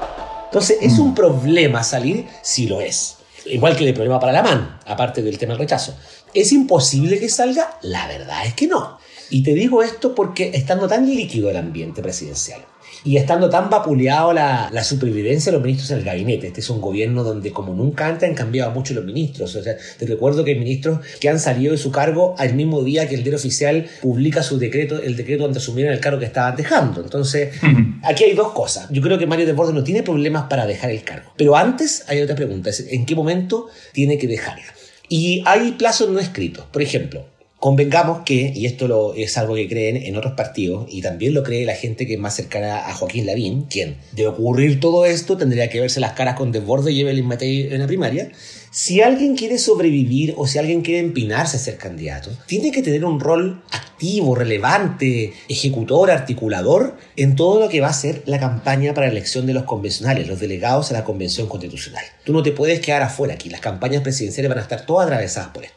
Entonces, 0.46 0.78
¿es 0.80 0.98
un 0.98 1.14
problema 1.14 1.82
salir? 1.82 2.28
Sí 2.42 2.66
lo 2.66 2.80
es. 2.80 3.18
Igual 3.44 3.76
que 3.76 3.86
el 3.88 3.94
problema 3.94 4.18
para 4.18 4.32
la 4.32 4.42
MAN, 4.42 4.80
aparte 4.86 5.22
del 5.22 5.38
tema 5.38 5.52
del 5.52 5.60
rechazo. 5.60 5.94
¿Es 6.34 6.52
imposible 6.52 7.18
que 7.18 7.28
salga? 7.28 7.78
La 7.82 8.06
verdad 8.08 8.46
es 8.46 8.54
que 8.54 8.66
no. 8.66 8.98
Y 9.30 9.42
te 9.42 9.54
digo 9.54 9.82
esto 9.82 10.14
porque 10.14 10.50
estando 10.54 10.86
tan 10.86 11.06
líquido 11.06 11.50
el 11.50 11.56
ambiente 11.56 12.02
presidencial, 12.02 12.64
y 13.04 13.16
estando 13.16 13.48
tan 13.48 13.70
vapuleado 13.70 14.32
la, 14.32 14.68
la, 14.72 14.82
supervivencia 14.82 15.50
de 15.50 15.58
los 15.58 15.64
ministros 15.64 15.90
en 15.92 15.98
el 15.98 16.04
gabinete. 16.04 16.48
Este 16.48 16.60
es 16.60 16.70
un 16.70 16.80
gobierno 16.80 17.22
donde 17.22 17.52
como 17.52 17.72
nunca 17.72 18.08
antes 18.08 18.28
han 18.28 18.34
cambiado 18.34 18.72
mucho 18.72 18.94
los 18.94 19.04
ministros. 19.04 19.54
O 19.54 19.62
sea, 19.62 19.76
te 19.98 20.06
recuerdo 20.06 20.44
que 20.44 20.52
hay 20.52 20.58
ministros 20.58 21.00
que 21.20 21.28
han 21.28 21.38
salido 21.38 21.72
de 21.72 21.78
su 21.78 21.90
cargo 21.92 22.34
al 22.38 22.54
mismo 22.54 22.82
día 22.82 23.08
que 23.08 23.14
el 23.14 23.22
diario 23.22 23.38
oficial 23.38 23.86
publica 24.02 24.42
su 24.42 24.58
decreto, 24.58 25.00
el 25.00 25.16
decreto 25.16 25.44
donde 25.44 25.58
asumieron 25.58 25.92
el 25.92 26.00
cargo 26.00 26.18
que 26.18 26.26
estaban 26.26 26.56
dejando. 26.56 27.00
Entonces, 27.00 27.54
aquí 28.02 28.24
hay 28.24 28.34
dos 28.34 28.52
cosas. 28.52 28.88
Yo 28.90 29.00
creo 29.02 29.18
que 29.18 29.26
Mario 29.26 29.46
Desbordes 29.46 29.74
no 29.74 29.84
tiene 29.84 30.02
problemas 30.02 30.44
para 30.48 30.66
dejar 30.66 30.90
el 30.90 31.02
cargo. 31.04 31.32
Pero 31.36 31.56
antes 31.56 32.04
hay 32.08 32.20
otra 32.22 32.34
pregunta, 32.34 32.70
¿en 32.90 33.06
qué 33.06 33.14
momento 33.14 33.68
tiene 33.92 34.18
que 34.18 34.26
dejarlo? 34.26 34.64
Y 35.08 35.42
hay 35.46 35.72
plazos 35.72 36.10
no 36.10 36.18
escritos. 36.18 36.64
Por 36.72 36.82
ejemplo, 36.82 37.24
Convengamos 37.58 38.20
que, 38.24 38.52
y 38.54 38.66
esto 38.66 38.86
lo, 38.86 39.14
es 39.14 39.38
algo 39.38 39.54
que 39.54 39.66
creen 39.66 39.96
en 39.96 40.16
otros 40.16 40.34
partidos, 40.34 40.86
y 40.90 41.00
también 41.00 41.32
lo 41.32 41.42
cree 41.42 41.64
la 41.64 41.74
gente 41.74 42.06
que 42.06 42.14
es 42.14 42.20
más 42.20 42.36
cercana 42.36 42.88
a 42.88 42.94
Joaquín 42.94 43.24
Lavín, 43.24 43.62
quien, 43.62 43.96
de 44.12 44.26
ocurrir 44.26 44.78
todo 44.78 45.06
esto, 45.06 45.38
tendría 45.38 45.70
que 45.70 45.80
verse 45.80 45.98
las 45.98 46.12
caras 46.12 46.36
con 46.36 46.52
Desborde 46.52 46.92
y 46.92 47.00
Evelyn 47.00 47.26
Matei 47.26 47.72
en 47.72 47.80
la 47.80 47.86
primaria, 47.86 48.30
si 48.70 49.00
alguien 49.00 49.36
quiere 49.36 49.58
sobrevivir 49.58 50.34
o 50.36 50.46
si 50.46 50.58
alguien 50.58 50.82
quiere 50.82 51.00
empinarse 51.00 51.56
a 51.56 51.60
ser 51.60 51.78
candidato, 51.78 52.30
tiene 52.46 52.70
que 52.70 52.82
tener 52.82 53.04
un 53.04 53.20
rol 53.20 53.62
activo, 53.70 54.34
relevante, 54.34 55.32
ejecutor, 55.48 56.10
articulador 56.10 56.96
en 57.16 57.36
todo 57.36 57.60
lo 57.60 57.68
que 57.68 57.80
va 57.80 57.88
a 57.88 57.92
ser 57.92 58.22
la 58.26 58.38
campaña 58.38 58.92
para 58.92 59.06
la 59.06 59.12
elección 59.12 59.46
de 59.46 59.54
los 59.54 59.64
convencionales, 59.64 60.28
los 60.28 60.40
delegados 60.40 60.90
a 60.90 60.94
la 60.94 61.04
convención 61.04 61.48
constitucional. 61.48 62.04
Tú 62.24 62.32
no 62.32 62.42
te 62.42 62.52
puedes 62.52 62.80
quedar 62.80 63.02
afuera 63.02 63.34
aquí, 63.34 63.48
las 63.48 63.60
campañas 63.60 64.02
presidenciales 64.02 64.48
van 64.48 64.58
a 64.58 64.62
estar 64.62 64.84
todas 64.84 65.06
atravesadas 65.06 65.50
por 65.50 65.64
esto. 65.64 65.76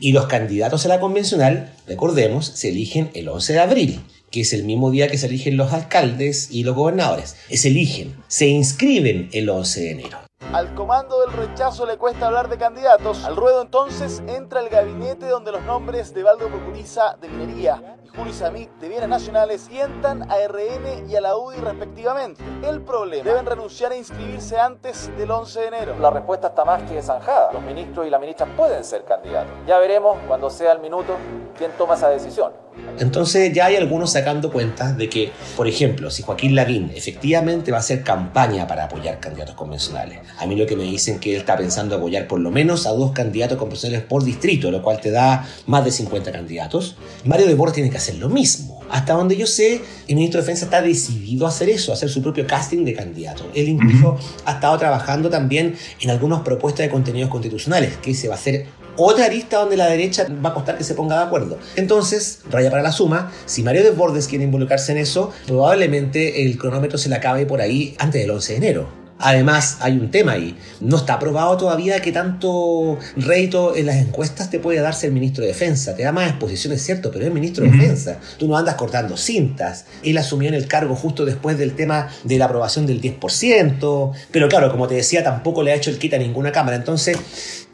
Y 0.00 0.12
los 0.12 0.26
candidatos 0.26 0.84
a 0.84 0.88
la 0.88 1.00
convencional, 1.00 1.72
recordemos, 1.86 2.46
se 2.46 2.70
eligen 2.70 3.10
el 3.14 3.28
11 3.28 3.52
de 3.52 3.60
abril 3.60 4.00
que 4.34 4.40
es 4.40 4.52
el 4.52 4.64
mismo 4.64 4.90
día 4.90 5.06
que 5.06 5.16
se 5.16 5.26
eligen 5.26 5.56
los 5.56 5.72
alcaldes 5.72 6.48
y 6.50 6.64
los 6.64 6.74
gobernadores. 6.74 7.36
Se 7.52 7.68
eligen, 7.68 8.16
se 8.26 8.48
inscriben 8.48 9.28
el 9.32 9.48
11 9.48 9.80
de 9.80 9.90
enero. 9.92 10.23
Al 10.54 10.72
comando 10.76 11.20
del 11.20 11.32
rechazo 11.32 11.84
le 11.84 11.98
cuesta 11.98 12.28
hablar 12.28 12.48
de 12.48 12.56
candidatos. 12.56 13.24
Al 13.24 13.34
ruedo 13.34 13.60
entonces 13.60 14.22
entra 14.28 14.60
el 14.60 14.68
gabinete 14.68 15.26
donde 15.26 15.50
los 15.50 15.62
nombres 15.62 16.14
de 16.14 16.22
Valdo 16.22 16.46
Procuriza 16.46 17.16
de 17.20 17.28
Minería 17.28 17.98
y 18.04 18.16
Juli 18.16 18.32
Samit 18.32 18.70
de 18.74 18.88
Bienes 18.88 19.08
Nacionales 19.08 19.62
sientan 19.62 20.30
a 20.30 20.36
RN 20.46 21.10
y 21.10 21.16
a 21.16 21.20
la 21.20 21.36
UDI 21.36 21.56
respectivamente. 21.56 22.40
El 22.62 22.82
problema, 22.82 23.24
deben 23.24 23.46
renunciar 23.46 23.90
a 23.90 23.96
inscribirse 23.96 24.56
antes 24.56 25.10
del 25.16 25.32
11 25.32 25.60
de 25.60 25.66
enero. 25.66 25.96
La 25.98 26.10
respuesta 26.10 26.46
está 26.46 26.64
más 26.64 26.84
que 26.84 27.02
zanjada. 27.02 27.52
Los 27.52 27.62
ministros 27.64 28.06
y 28.06 28.10
la 28.10 28.20
ministra 28.20 28.46
pueden 28.56 28.84
ser 28.84 29.02
candidatos. 29.04 29.52
Ya 29.66 29.80
veremos 29.80 30.18
cuando 30.28 30.50
sea 30.50 30.70
el 30.70 30.78
minuto 30.78 31.16
quién 31.58 31.72
toma 31.72 31.94
esa 31.94 32.10
decisión. 32.10 32.52
Entonces 32.98 33.52
ya 33.52 33.66
hay 33.66 33.76
algunos 33.76 34.12
sacando 34.12 34.52
cuentas 34.52 34.96
de 34.96 35.08
que, 35.08 35.32
por 35.56 35.66
ejemplo, 35.66 36.10
si 36.10 36.22
Joaquín 36.22 36.54
Lavín 36.54 36.92
efectivamente 36.94 37.70
va 37.70 37.78
a 37.78 37.80
hacer 37.80 38.02
campaña 38.02 38.66
para 38.66 38.84
apoyar 38.84 39.20
candidatos 39.20 39.54
convencionales, 39.54 40.20
a 40.38 40.46
mí 40.46 40.56
lo 40.56 40.66
que 40.66 40.76
me 40.76 40.84
dicen 40.84 41.18
que 41.18 41.34
él 41.34 41.40
está 41.40 41.56
pensando 41.56 41.96
apoyar 41.96 42.26
por 42.28 42.40
lo 42.40 42.50
menos 42.50 42.86
a 42.86 42.90
dos 42.90 43.12
candidatos 43.12 43.58
convencionales 43.58 44.04
por 44.04 44.24
distrito, 44.24 44.70
lo 44.70 44.82
cual 44.82 45.00
te 45.00 45.10
da 45.10 45.48
más 45.66 45.84
de 45.84 45.90
50 45.90 46.30
candidatos, 46.32 46.96
Mario 47.24 47.46
de 47.46 47.54
Borges 47.54 47.74
tiene 47.74 47.90
que 47.90 47.96
hacer 47.96 48.16
lo 48.16 48.28
mismo. 48.28 48.80
Hasta 48.90 49.14
donde 49.14 49.36
yo 49.36 49.46
sé, 49.46 49.80
el 50.06 50.14
ministro 50.14 50.40
de 50.40 50.46
Defensa 50.46 50.66
está 50.66 50.82
decidido 50.82 51.46
a 51.46 51.48
hacer 51.48 51.68
eso, 51.68 51.90
a 51.90 51.94
hacer 51.94 52.08
su 52.08 52.22
propio 52.22 52.46
casting 52.46 52.84
de 52.84 52.94
candidatos. 52.94 53.46
Él 53.54 53.68
incluso 53.68 54.18
ha 54.44 54.52
estado 54.52 54.78
trabajando 54.78 55.30
también 55.30 55.74
en 56.00 56.10
algunas 56.10 56.42
propuestas 56.42 56.86
de 56.86 56.90
contenidos 56.90 57.30
constitucionales, 57.30 57.96
que 57.96 58.14
se 58.14 58.28
va 58.28 58.34
a 58.34 58.38
hacer 58.38 58.66
otra 58.96 59.26
arista 59.26 59.58
donde 59.58 59.76
la 59.76 59.86
derecha 59.86 60.26
va 60.44 60.50
a 60.50 60.54
costar 60.54 60.78
que 60.78 60.84
se 60.84 60.94
ponga 60.94 61.18
de 61.18 61.24
acuerdo. 61.24 61.58
Entonces, 61.76 62.40
raya 62.50 62.70
para 62.70 62.82
la 62.82 62.92
suma, 62.92 63.32
si 63.46 63.62
Mario 63.62 63.82
Desbordes 63.82 64.28
quiere 64.28 64.44
involucrarse 64.44 64.92
en 64.92 64.98
eso, 64.98 65.32
probablemente 65.46 66.44
el 66.44 66.58
cronómetro 66.58 66.98
se 66.98 67.08
le 67.08 67.16
acabe 67.16 67.46
por 67.46 67.60
ahí 67.60 67.96
antes 67.98 68.20
del 68.20 68.30
11 68.30 68.52
de 68.52 68.56
enero. 68.56 69.03
Además, 69.18 69.78
hay 69.80 69.92
un 69.96 70.10
tema 70.10 70.32
ahí. 70.32 70.56
No 70.80 70.96
está 70.96 71.14
aprobado 71.14 71.56
todavía 71.56 72.00
que 72.00 72.12
tanto 72.12 72.98
rédito 73.16 73.76
en 73.76 73.86
las 73.86 73.96
encuestas 73.96 74.50
te 74.50 74.58
puede 74.58 74.80
darse 74.80 75.06
el 75.06 75.12
ministro 75.12 75.42
de 75.42 75.48
Defensa. 75.48 75.94
Te 75.94 76.02
da 76.02 76.12
más 76.12 76.28
exposición, 76.28 76.72
es 76.72 76.82
cierto, 76.82 77.10
pero 77.10 77.24
es 77.24 77.32
ministro 77.32 77.64
de 77.64 77.70
Defensa. 77.70 78.18
Tú 78.38 78.48
no 78.48 78.56
andas 78.56 78.74
cortando 78.74 79.16
cintas. 79.16 79.86
Él 80.02 80.18
asumió 80.18 80.48
en 80.48 80.54
el 80.54 80.66
cargo 80.66 80.96
justo 80.96 81.24
después 81.24 81.58
del 81.58 81.74
tema 81.74 82.08
de 82.24 82.38
la 82.38 82.46
aprobación 82.46 82.86
del 82.86 83.00
10%. 83.00 84.12
Pero 84.30 84.48
claro, 84.48 84.70
como 84.70 84.88
te 84.88 84.94
decía, 84.94 85.22
tampoco 85.22 85.62
le 85.62 85.72
ha 85.72 85.76
hecho 85.76 85.90
el 85.90 85.98
quita 85.98 86.16
a 86.16 86.18
ninguna 86.18 86.52
cámara. 86.52 86.76
Entonces, 86.76 87.16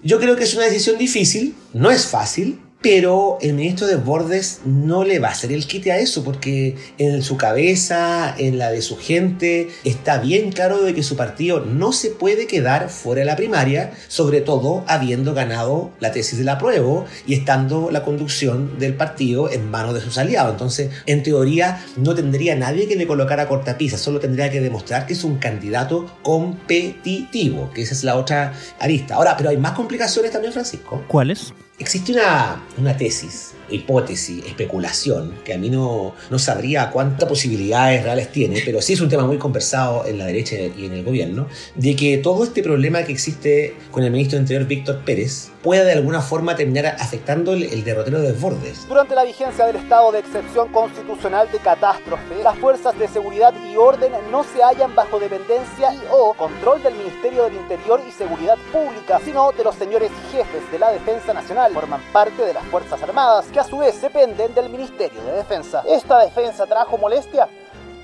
yo 0.02 0.20
creo 0.20 0.36
que 0.36 0.44
es 0.44 0.54
una 0.54 0.64
decisión 0.64 0.98
difícil. 0.98 1.56
No 1.72 1.90
es 1.90 2.06
fácil 2.06 2.60
pero 2.82 3.36
el 3.42 3.54
ministro 3.54 3.86
de 3.86 3.96
Bordes 3.96 4.60
no 4.64 5.04
le 5.04 5.18
va 5.18 5.28
a 5.28 5.32
hacer 5.32 5.52
el 5.52 5.66
quite 5.66 5.92
a 5.92 5.98
eso, 5.98 6.24
porque 6.24 6.76
en 6.98 7.22
su 7.22 7.36
cabeza, 7.36 8.34
en 8.38 8.58
la 8.58 8.70
de 8.70 8.80
su 8.80 8.96
gente, 8.96 9.68
está 9.84 10.18
bien 10.18 10.50
claro 10.50 10.82
de 10.82 10.94
que 10.94 11.02
su 11.02 11.16
partido 11.16 11.60
no 11.60 11.92
se 11.92 12.10
puede 12.10 12.46
quedar 12.46 12.88
fuera 12.88 13.20
de 13.20 13.26
la 13.26 13.36
primaria, 13.36 13.92
sobre 14.08 14.40
todo 14.40 14.84
habiendo 14.86 15.34
ganado 15.34 15.90
la 16.00 16.10
tesis 16.12 16.38
del 16.38 16.48
apruebo 16.48 17.04
y 17.26 17.34
estando 17.34 17.90
la 17.90 18.02
conducción 18.02 18.78
del 18.78 18.94
partido 18.94 19.50
en 19.50 19.70
manos 19.70 19.94
de 19.94 20.00
sus 20.00 20.16
aliados. 20.16 20.52
Entonces, 20.52 20.90
en 21.06 21.22
teoría, 21.22 21.84
no 21.96 22.14
tendría 22.14 22.56
nadie 22.56 22.88
que 22.88 22.96
le 22.96 23.06
colocara 23.06 23.46
cortapisa, 23.46 23.98
solo 23.98 24.20
tendría 24.20 24.50
que 24.50 24.60
demostrar 24.60 25.06
que 25.06 25.12
es 25.12 25.24
un 25.24 25.36
candidato 25.36 26.10
competitivo, 26.22 27.70
que 27.74 27.82
esa 27.82 27.92
es 27.92 28.04
la 28.04 28.16
otra 28.16 28.54
arista. 28.78 29.16
Ahora, 29.16 29.36
pero 29.36 29.50
hay 29.50 29.58
más 29.58 29.72
complicaciones 29.72 30.30
también, 30.30 30.52
Francisco. 30.52 31.04
¿Cuáles? 31.06 31.52
Existe 31.80 32.12
una, 32.12 32.62
una 32.76 32.96
tesis 32.96 33.54
hipótesis, 33.70 34.44
especulación, 34.44 35.34
que 35.44 35.54
a 35.54 35.58
mí 35.58 35.70
no, 35.70 36.14
no 36.30 36.38
sabría 36.38 36.90
cuántas 36.90 37.28
posibilidades 37.28 38.02
reales 38.02 38.30
tiene, 38.30 38.62
pero 38.64 38.82
sí 38.82 38.92
es 38.92 39.00
un 39.00 39.08
tema 39.08 39.26
muy 39.26 39.38
conversado 39.38 40.04
en 40.06 40.18
la 40.18 40.26
derecha 40.26 40.56
y 40.56 40.86
en 40.86 40.92
el 40.92 41.04
gobierno, 41.04 41.48
de 41.74 41.96
que 41.96 42.18
todo 42.18 42.44
este 42.44 42.62
problema 42.62 43.02
que 43.04 43.12
existe 43.12 43.74
con 43.90 44.04
el 44.04 44.10
ministro 44.10 44.36
de 44.36 44.42
Interior 44.42 44.66
Víctor 44.66 45.00
Pérez 45.04 45.50
pueda 45.62 45.84
de 45.84 45.92
alguna 45.92 46.20
forma 46.20 46.56
terminar 46.56 46.96
afectando 46.98 47.52
el, 47.52 47.84
derrotero 47.84 48.20
de 48.20 48.32
desbordes. 48.32 48.86
Durante 48.88 49.14
la 49.14 49.24
vigencia 49.24 49.66
del 49.66 49.76
estado 49.76 50.12
de 50.12 50.20
excepción 50.20 50.68
constitucional 50.72 51.50
de 51.50 51.58
catástrofe, 51.58 52.42
las 52.42 52.58
fuerzas 52.58 52.98
de 52.98 53.08
seguridad 53.08 53.52
y 53.68 53.76
orden 53.76 54.12
no 54.30 54.44
se 54.44 54.62
hallan 54.62 54.94
bajo 54.94 55.18
dependencia 55.18 55.92
y 55.94 56.00
o 56.10 56.34
control 56.34 56.82
del 56.82 56.94
Ministerio 56.94 57.44
del 57.44 57.54
Interior 57.54 58.00
y 58.06 58.10
Seguridad 58.10 58.56
Pública, 58.72 59.20
sino 59.24 59.52
de 59.52 59.64
los 59.64 59.74
señores 59.74 60.10
jefes 60.32 60.70
de 60.70 60.78
la 60.78 60.90
Defensa 60.92 61.34
Nacional. 61.34 61.72
Forman 61.72 62.02
parte 62.12 62.44
de 62.44 62.54
las 62.54 62.64
Fuerzas 62.64 63.02
Armadas, 63.02 63.46
que 63.52 63.60
a 63.60 63.64
su 63.64 63.78
vez 63.78 64.00
dependen 64.00 64.54
del 64.54 64.70
Ministerio 64.70 65.22
de 65.22 65.32
Defensa. 65.32 65.82
¿Esta 65.86 66.20
defensa 66.20 66.66
trajo 66.66 66.96
molestia? 66.98 67.48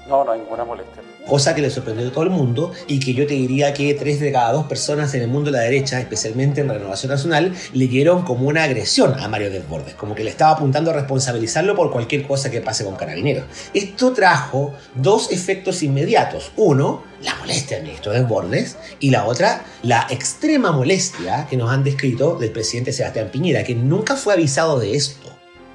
No, 0.09 0.25
no 0.25 0.33
hay 0.33 0.41
ninguna 0.41 0.65
molestia. 0.65 1.03
Cosa 1.27 1.55
que 1.57 1.61
le 1.61 1.71
sorprendió 1.71 2.07
a 2.07 2.13
todo 2.13 2.23
el 2.23 2.31
mundo 2.31 2.71
y 2.87 3.01
que 3.01 3.13
yo 3.13 3.27
te 3.27 3.35
diría 3.35 3.75
que 3.75 3.93
tres 3.95 4.21
de 4.21 4.31
cada 4.31 4.53
dos 4.53 4.67
personas 4.67 5.13
en 5.15 5.23
el 5.23 5.29
mundo 5.29 5.51
de 5.51 5.57
la 5.57 5.65
derecha, 5.65 5.99
especialmente 5.99 6.61
en 6.61 6.69
Renovación 6.69 7.11
Nacional, 7.11 7.53
leyeron 7.73 8.23
como 8.23 8.47
una 8.47 8.63
agresión 8.63 9.19
a 9.19 9.27
Mario 9.27 9.51
Desbordes, 9.51 9.95
como 9.95 10.15
que 10.15 10.23
le 10.23 10.31
estaba 10.31 10.53
apuntando 10.53 10.93
a 10.93 10.95
responsabilizarlo 10.95 11.75
por 11.75 11.91
cualquier 11.91 12.25
cosa 12.25 12.49
que 12.49 12.61
pase 12.61 12.85
con 12.85 12.95
Carabineros. 12.95 13.47
Esto 13.75 14.13
trajo 14.13 14.75
dos 14.95 15.33
efectos 15.33 15.83
inmediatos. 15.83 16.53
Uno, 16.57 17.03
la 17.23 17.35
molestia 17.35 17.79
del 17.79 17.87
ministro 17.87 18.13
Desbordes 18.13 18.77
y 19.01 19.11
la 19.11 19.25
otra, 19.25 19.65
la 19.83 20.07
extrema 20.09 20.71
molestia 20.71 21.49
que 21.51 21.57
nos 21.57 21.73
han 21.73 21.83
descrito 21.83 22.37
del 22.37 22.53
presidente 22.53 22.93
Sebastián 22.93 23.31
Piñera, 23.33 23.65
que 23.65 23.75
nunca 23.75 24.15
fue 24.15 24.35
avisado 24.35 24.79
de 24.79 24.95
esto. 24.95 25.26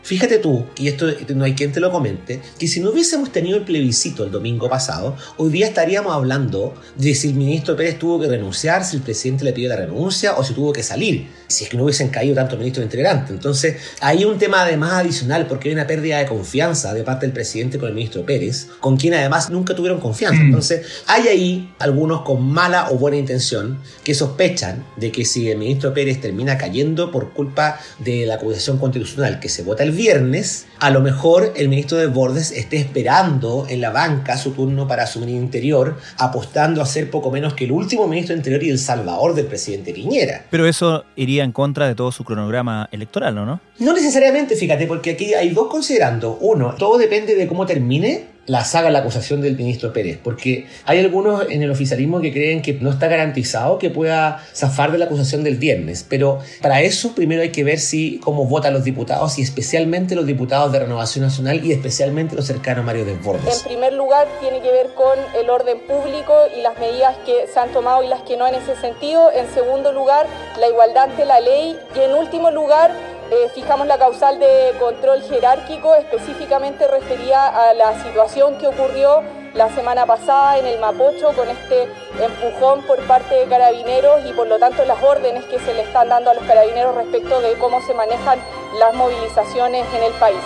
Fíjate 0.03 0.39
tú, 0.39 0.65
y 0.77 0.87
esto 0.87 1.07
no 1.35 1.45
hay 1.45 1.53
quien 1.53 1.71
te 1.71 1.79
lo 1.79 1.91
comente, 1.91 2.41
que 2.57 2.67
si 2.67 2.79
no 2.79 2.89
hubiésemos 2.89 3.31
tenido 3.31 3.57
el 3.57 3.63
plebiscito 3.63 4.23
el 4.23 4.31
domingo 4.31 4.67
pasado, 4.67 5.15
hoy 5.37 5.51
día 5.51 5.67
estaríamos 5.67 6.13
hablando 6.13 6.73
de 6.97 7.13
si 7.13 7.27
el 7.27 7.35
ministro 7.35 7.75
Pérez 7.75 7.99
tuvo 7.99 8.19
que 8.19 8.27
renunciar, 8.27 8.83
si 8.83 8.97
el 8.97 9.03
presidente 9.03 9.43
le 9.43 9.53
pidió 9.53 9.69
la 9.69 9.75
renuncia 9.75 10.35
o 10.35 10.43
si 10.43 10.53
tuvo 10.53 10.73
que 10.73 10.81
salir, 10.81 11.27
si 11.51 11.65
es 11.65 11.69
que 11.69 11.77
no 11.77 11.83
hubiesen 11.83 12.09
caído 12.09 12.35
tantos 12.35 12.57
ministros 12.57 12.85
integrantes. 12.85 13.31
Entonces, 13.31 13.77
hay 13.99 14.25
un 14.25 14.37
tema 14.37 14.63
además 14.63 14.93
adicional 14.93 15.47
porque 15.47 15.69
hay 15.69 15.73
una 15.75 15.87
pérdida 15.87 16.17
de 16.19 16.25
confianza 16.25 16.93
de 16.93 17.03
parte 17.03 17.25
del 17.25 17.33
presidente 17.33 17.77
con 17.77 17.89
el 17.89 17.95
ministro 17.95 18.25
Pérez, 18.25 18.67
con 18.79 18.97
quien 18.97 19.13
además 19.13 19.49
nunca 19.49 19.75
tuvieron 19.75 19.99
confianza. 19.99 20.41
Mm. 20.41 20.47
Entonces, 20.47 20.85
hay 21.07 21.27
ahí 21.27 21.73
algunos 21.79 22.21
con 22.21 22.43
mala 22.43 22.89
o 22.91 22.97
buena 22.97 23.17
intención 23.17 23.79
que 24.03 24.13
sospechan 24.13 24.85
de 24.97 25.11
que 25.11 25.25
si 25.25 25.49
el 25.49 25.57
ministro 25.57 25.93
Pérez 25.93 26.21
termina 26.21 26.57
cayendo 26.57 27.11
por 27.11 27.33
culpa 27.33 27.79
de 27.99 28.25
la 28.25 28.35
acusación 28.35 28.77
constitucional 28.77 29.39
que 29.39 29.49
se 29.49 29.63
vota 29.63 29.83
el 29.83 29.91
viernes, 29.91 30.65
a 30.79 30.89
lo 30.89 31.01
mejor 31.01 31.53
el 31.55 31.69
ministro 31.69 31.97
de 31.97 32.07
Bordes 32.07 32.51
esté 32.51 32.77
esperando 32.77 33.65
en 33.69 33.81
la 33.81 33.91
banca 33.91 34.37
su 34.37 34.51
turno 34.51 34.87
para 34.87 35.03
asumir 35.03 35.29
interior, 35.29 35.97
apostando 36.17 36.81
a 36.81 36.85
ser 36.85 37.09
poco 37.09 37.31
menos 37.31 37.53
que 37.53 37.65
el 37.65 37.71
último 37.71 38.07
ministro 38.07 38.35
Interior 38.35 38.63
y 38.63 38.69
el 38.69 38.79
salvador 38.79 39.35
del 39.35 39.45
presidente 39.45 39.93
Piñera. 39.93 40.45
Pero 40.49 40.67
eso 40.67 41.05
iría 41.15 41.40
en 41.43 41.51
contra 41.51 41.87
de 41.87 41.95
todo 41.95 42.11
su 42.11 42.23
cronograma 42.23 42.89
electoral, 42.91 43.35
¿no? 43.35 43.59
No 43.81 43.93
necesariamente, 43.93 44.55
fíjate, 44.55 44.85
porque 44.85 45.09
aquí 45.09 45.33
hay 45.33 45.49
dos 45.49 45.67
considerando. 45.67 46.37
Uno, 46.39 46.75
todo 46.77 46.99
depende 46.99 47.33
de 47.33 47.47
cómo 47.47 47.65
termine 47.65 48.27
la 48.45 48.63
saga 48.63 48.89
la 48.89 48.99
acusación 48.99 49.41
del 49.41 49.55
ministro 49.55 49.93
Pérez, 49.93 50.19
porque 50.23 50.67
hay 50.85 50.99
algunos 50.99 51.49
en 51.49 51.63
el 51.63 51.71
oficialismo 51.71 52.21
que 52.21 52.31
creen 52.31 52.61
que 52.61 52.73
no 52.73 52.89
está 52.91 53.07
garantizado 53.07 53.79
que 53.79 53.89
pueda 53.89 54.43
zafar 54.53 54.91
de 54.91 54.97
la 54.97 55.05
acusación 55.05 55.43
del 55.43 55.55
viernes, 55.55 56.05
pero 56.07 56.39
para 56.61 56.81
eso 56.81 57.13
primero 57.15 57.41
hay 57.41 57.49
que 57.49 57.63
ver 57.63 57.79
si 57.79 58.19
cómo 58.19 58.45
votan 58.45 58.73
los 58.73 58.83
diputados 58.83 59.39
y 59.39 59.41
especialmente 59.41 60.15
los 60.15 60.25
diputados 60.25 60.71
de 60.71 60.79
Renovación 60.79 61.23
Nacional 61.23 61.63
y 61.63 61.71
especialmente 61.71 62.35
los 62.35 62.45
cercanos 62.45 62.83
a 62.83 62.85
Mario 62.85 63.05
Desbordes. 63.05 63.61
En 63.61 63.63
primer 63.63 63.93
lugar 63.93 64.27
tiene 64.39 64.59
que 64.61 64.71
ver 64.71 64.87
con 64.95 65.17
el 65.39 65.49
orden 65.49 65.79
público 65.87 66.33
y 66.57 66.61
las 66.61 66.77
medidas 66.79 67.17
que 67.25 67.45
se 67.51 67.59
han 67.59 67.71
tomado 67.71 68.03
y 68.03 68.07
las 68.07 68.21
que 68.23 68.37
no 68.37 68.47
en 68.47 68.55
ese 68.55 68.75
sentido. 68.75 69.31
En 69.31 69.51
segundo 69.53 69.91
lugar, 69.91 70.25
la 70.59 70.67
igualdad 70.67 71.09
ante 71.11 71.25
la 71.25 71.39
ley 71.39 71.77
y 71.95 71.99
en 71.99 72.13
último 72.13 72.51
lugar, 72.51 72.91
eh, 73.31 73.49
fijamos 73.55 73.87
la 73.87 73.97
causal 73.97 74.39
de 74.39 74.73
control 74.77 75.21
jerárquico, 75.21 75.95
específicamente 75.95 76.85
refería 76.85 77.47
a 77.47 77.73
la 77.73 78.03
situación 78.03 78.57
que 78.57 78.67
ocurrió 78.67 79.21
la 79.53 79.73
semana 79.73 80.05
pasada 80.05 80.59
en 80.59 80.67
el 80.67 80.79
Mapocho 80.79 81.31
con 81.33 81.47
este 81.47 81.87
empujón 82.21 82.85
por 82.85 82.99
parte 83.07 83.35
de 83.35 83.45
carabineros 83.45 84.19
y 84.29 84.33
por 84.33 84.47
lo 84.47 84.59
tanto 84.59 84.83
las 84.83 85.01
órdenes 85.01 85.45
que 85.45 85.59
se 85.59 85.73
le 85.73 85.83
están 85.83 86.09
dando 86.09 86.29
a 86.29 86.33
los 86.33 86.43
carabineros 86.43 86.93
respecto 86.93 87.39
de 87.39 87.53
cómo 87.53 87.81
se 87.87 87.93
manejan 87.93 88.37
las 88.77 88.93
movilizaciones 88.95 89.85
en 89.95 90.03
el 90.03 90.13
país. 90.19 90.41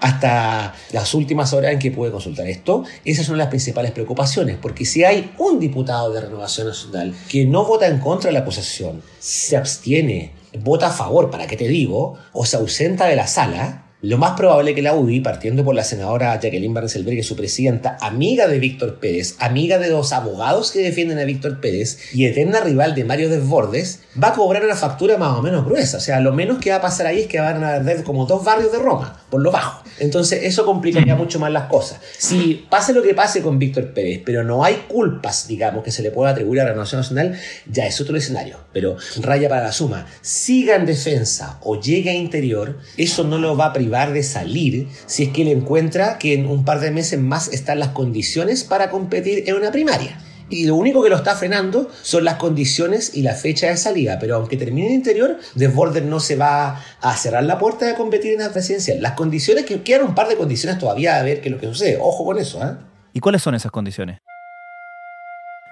Hasta 0.00 0.74
las 0.92 1.12
últimas 1.12 1.52
horas 1.52 1.72
en 1.72 1.80
que 1.80 1.90
pude 1.90 2.12
consultar 2.12 2.46
esto, 2.46 2.84
esas 3.04 3.26
son 3.26 3.36
las 3.36 3.48
principales 3.48 3.90
preocupaciones, 3.90 4.56
porque 4.62 4.84
si 4.84 5.02
hay 5.02 5.34
un 5.38 5.58
diputado 5.58 6.12
de 6.12 6.20
Renovación 6.20 6.68
Nacional 6.68 7.14
que 7.28 7.46
no 7.46 7.64
vota 7.64 7.88
en 7.88 7.98
contra 7.98 8.28
de 8.28 8.34
la 8.34 8.40
acusación, 8.40 9.02
se 9.18 9.56
abstiene 9.56 10.37
vota 10.62 10.88
a 10.88 10.92
favor, 10.92 11.30
¿para 11.30 11.46
qué 11.46 11.56
te 11.56 11.68
digo? 11.68 12.18
O 12.32 12.44
se 12.44 12.56
ausenta 12.56 13.06
de 13.06 13.16
la 13.16 13.26
sala, 13.26 13.87
lo 14.00 14.16
más 14.16 14.36
probable 14.36 14.76
que 14.76 14.82
la 14.82 14.94
UDI, 14.94 15.20
partiendo 15.20 15.64
por 15.64 15.74
la 15.74 15.82
senadora 15.82 16.38
Jacqueline 16.38 16.72
Barnselberg, 16.72 17.24
su 17.24 17.34
presidenta, 17.34 17.96
amiga 18.00 18.46
de 18.46 18.60
Víctor 18.60 19.00
Pérez, 19.00 19.34
amiga 19.40 19.78
de 19.78 19.90
los 19.90 20.12
abogados 20.12 20.70
que 20.70 20.78
defienden 20.80 21.18
a 21.18 21.24
Víctor 21.24 21.60
Pérez 21.60 22.14
y 22.14 22.26
eterna 22.26 22.60
rival 22.60 22.94
de 22.94 23.02
Mario 23.02 23.28
Desbordes, 23.28 24.02
va 24.22 24.28
a 24.28 24.32
cobrar 24.34 24.64
una 24.64 24.76
factura 24.76 25.18
más 25.18 25.36
o 25.36 25.42
menos 25.42 25.64
gruesa. 25.64 25.96
O 25.96 26.00
sea, 26.00 26.20
lo 26.20 26.32
menos 26.32 26.58
que 26.58 26.70
va 26.70 26.76
a 26.76 26.80
pasar 26.80 27.08
ahí 27.08 27.22
es 27.22 27.26
que 27.26 27.40
van 27.40 27.64
a 27.64 27.80
ver 27.80 28.04
como 28.04 28.24
dos 28.26 28.44
barrios 28.44 28.70
de 28.70 28.78
Roma, 28.78 29.20
por 29.30 29.42
lo 29.42 29.50
bajo. 29.50 29.82
Entonces, 29.98 30.44
eso 30.44 30.64
complicaría 30.64 31.16
mucho 31.16 31.40
más 31.40 31.50
las 31.50 31.64
cosas. 31.64 31.98
Si 32.16 32.66
pase 32.70 32.92
lo 32.92 33.02
que 33.02 33.14
pase 33.14 33.42
con 33.42 33.58
Víctor 33.58 33.92
Pérez, 33.94 34.22
pero 34.24 34.44
no 34.44 34.62
hay 34.62 34.84
culpas, 34.86 35.48
digamos, 35.48 35.82
que 35.82 35.90
se 35.90 36.02
le 36.02 36.12
pueda 36.12 36.30
atribuir 36.30 36.60
a 36.60 36.66
la 36.66 36.74
Nación 36.76 37.00
Nacional, 37.00 37.36
ya 37.68 37.84
es 37.84 38.00
otro 38.00 38.16
escenario. 38.16 38.58
Pero 38.72 38.96
raya 39.22 39.48
para 39.48 39.64
la 39.64 39.72
suma, 39.72 40.06
siga 40.20 40.76
en 40.76 40.86
defensa 40.86 41.58
o 41.62 41.80
llegue 41.80 42.10
a 42.10 42.14
interior, 42.14 42.78
eso 42.96 43.24
no 43.24 43.38
lo 43.38 43.56
va 43.56 43.66
a 43.66 43.72
privar 43.72 43.87
de 43.88 44.22
salir 44.22 44.88
si 45.06 45.24
es 45.24 45.28
que 45.30 45.42
él 45.42 45.48
encuentra 45.48 46.18
que 46.18 46.34
en 46.34 46.46
un 46.46 46.64
par 46.64 46.80
de 46.80 46.90
meses 46.90 47.18
más 47.18 47.48
están 47.48 47.78
las 47.78 47.88
condiciones 47.88 48.64
para 48.64 48.90
competir 48.90 49.44
en 49.46 49.56
una 49.56 49.72
primaria. 49.72 50.20
Y 50.50 50.66
lo 50.66 50.76
único 50.76 51.02
que 51.02 51.10
lo 51.10 51.16
está 51.16 51.36
frenando 51.36 51.90
son 52.02 52.24
las 52.24 52.36
condiciones 52.36 53.14
y 53.14 53.22
la 53.22 53.34
fecha 53.34 53.68
de 53.68 53.76
salida. 53.76 54.18
Pero 54.18 54.36
aunque 54.36 54.56
termine 54.56 54.88
el 54.88 54.94
interior, 54.94 55.38
Desbordes 55.54 56.04
no 56.04 56.20
se 56.20 56.36
va 56.36 56.82
a 57.00 57.16
cerrar 57.16 57.44
la 57.44 57.58
puerta 57.58 57.86
de 57.86 57.94
competir 57.94 58.32
en 58.32 58.40
la 58.40 58.50
presidencial. 58.50 59.02
Las 59.02 59.12
condiciones, 59.12 59.66
que 59.66 59.82
quedan 59.82 60.06
un 60.06 60.14
par 60.14 60.28
de 60.28 60.36
condiciones 60.36 60.78
todavía 60.78 61.16
a 61.16 61.22
ver 61.22 61.40
qué 61.40 61.48
es 61.48 61.54
lo 61.54 61.60
que 61.60 61.66
sucede. 61.66 61.98
Ojo 62.00 62.24
con 62.24 62.38
eso. 62.38 62.62
¿eh? 62.62 62.76
¿Y 63.12 63.20
cuáles 63.20 63.42
son 63.42 63.54
esas 63.54 63.72
condiciones? 63.72 64.20